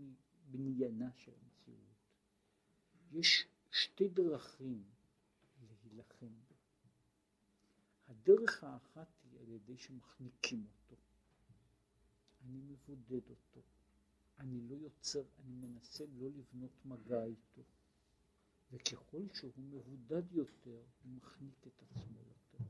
[0.49, 1.92] מבניינה של המציאות,
[3.13, 4.85] יש שתי דרכים
[5.61, 6.55] להילחם בו.
[8.09, 10.97] הדרך האחת היא על ידי שמחניקים אותו.
[12.45, 13.61] אני מבודד אותו.
[14.39, 17.63] אני לא יוצר, אני מנסה לא לבנות מגע איתו.
[18.73, 22.65] וככל שהוא מבודד יותר, הוא מחניק את עצמו יותר.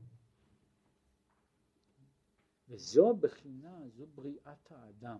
[2.67, 5.19] וזו הבחינה, זו בריאת האדם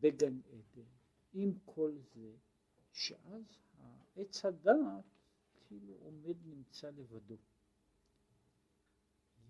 [0.00, 0.88] בגן עדן,
[1.32, 2.36] עם כל זה,
[2.96, 3.58] שאז
[4.16, 5.04] עץ הדעת
[5.68, 7.36] כאילו עומד נמצא לבדו.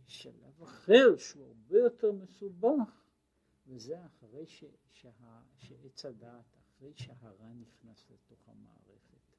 [0.06, 3.02] יש שלב אחר שהוא הרבה יותר מסובך,
[3.66, 9.36] וזה אחרי ש, שה, שעץ הדעת, אחרי שהרע נכנס לתוך המערכת.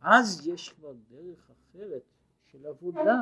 [0.00, 2.04] אז יש כבר דרך אחרת
[2.44, 3.16] של עבודה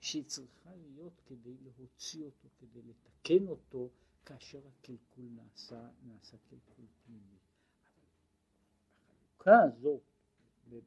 [0.00, 3.90] שהיא צריכה להיות כדי להוציא אותו, כדי לתקן אותו,
[4.26, 7.38] כאשר הקלקול נעשה, נעשה קלקול פנימי.
[9.46, 10.00] החלוקה הזאת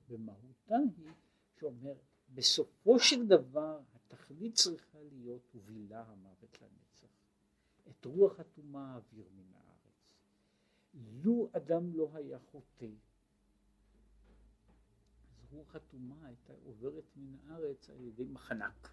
[0.09, 1.11] במהותה היא
[1.59, 1.93] שאומר
[2.29, 7.07] בסופו של דבר התכלית צריכה להיות ובילה המוות לנצח.
[7.89, 10.15] את רוח הטומאה אוויר מן הארץ.
[10.93, 12.85] לו אדם לא היה חוטא,
[15.41, 18.89] אז רוח הטומאה הייתה עוברת מן הארץ על ידי מחנק.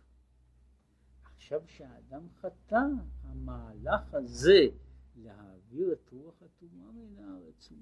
[1.25, 2.81] עכשיו שהאדם חטא,
[3.23, 4.69] המהלך הזה
[5.17, 7.79] להעביר את רוח הטומאה מן הארץ הוא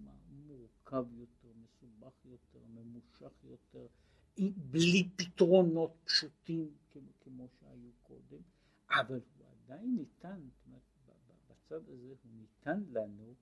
[0.47, 3.87] מורכב יותר, מסובך יותר, ממושך יותר,
[4.57, 6.71] בלי פתרונות פשוטים
[7.21, 8.43] כמו שהיו קודם,
[8.91, 10.83] אבל הוא עדיין ניתן, זאת
[11.49, 13.35] בצד הזה הוא ניתן לנו,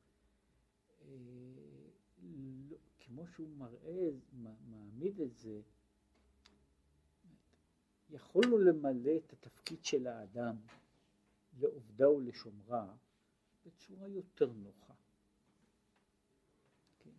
[1.02, 1.06] אה,
[2.70, 4.08] לא, כמו שהוא מראה,
[4.70, 5.60] מעמיד את זה,
[8.10, 10.56] יכולנו למלא את התפקיד של האדם
[11.58, 12.94] לעובדה ולשומרה
[13.66, 14.94] בצורה יותר נוחה.
[16.98, 17.10] כן?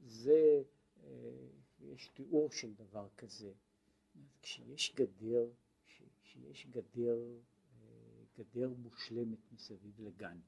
[0.00, 0.62] זה,
[1.04, 1.48] אה,
[1.80, 3.52] יש תיאור של דבר כזה.
[4.42, 5.50] כשיש גדר,
[6.22, 7.18] כשיש גדר,
[7.80, 10.38] אה, גדר מושלמת מסביב לגן,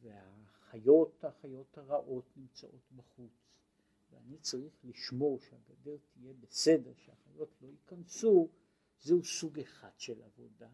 [0.00, 3.32] והחיות, החיות הרעות נמצאות בחוץ,
[4.10, 8.48] ואני צריך לשמור שהגדר תהיה בסדר, שהחיות לא ייכנסו,
[9.00, 10.68] זהו סוג אחד של עבודה.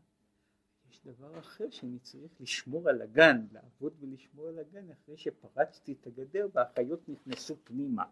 [0.95, 6.07] יש דבר אחר שאני צריך לשמור על הגן, לעבוד ולשמור על הגן אחרי שפרצתי את
[6.07, 8.05] הגדר והחיות נכנסו פנימה,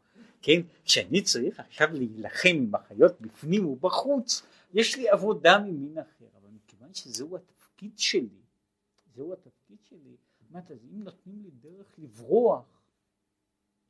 [0.43, 0.61] כן?
[0.85, 4.43] כשאני צריך עכשיו להילחם עם החיות בפנים ובחוץ,
[4.75, 8.43] יש לי עבודה ממין אחר, אבל מכיוון שזהו התפקיד שלי,
[9.15, 10.17] זהו התפקיד שלי,
[10.51, 12.83] אמרת, אז אם נותנים לי דרך לברוח,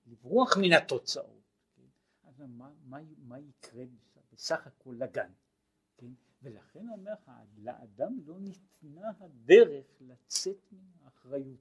[0.06, 1.42] לברוח מן התוצאות,
[1.76, 1.82] כן?
[2.24, 3.84] אז מה, מה, מה יקרה
[4.32, 5.30] בסך הכל לגן,
[5.96, 6.10] כן?
[6.42, 11.60] ולכן אומר לך, לאדם לא ניתנה הדרך לצאת מן האחריות,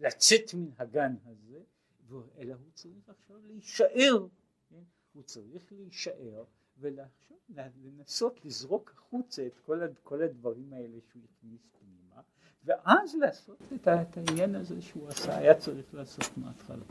[0.00, 1.60] לצאת מן הגן הזה,
[2.38, 4.26] אלא הוא צריך עכשיו להישאר,
[4.70, 4.82] כן?
[5.12, 6.44] הוא צריך להישאר
[6.78, 12.22] ולחשוב, לנסות לזרוק החוצה את כל, כל הדברים האלה שהוא הכניס פנימה,
[12.64, 16.84] ואז לעשות את העניין הזה שהוא עשה, היה צריך לעשות מההתחלה.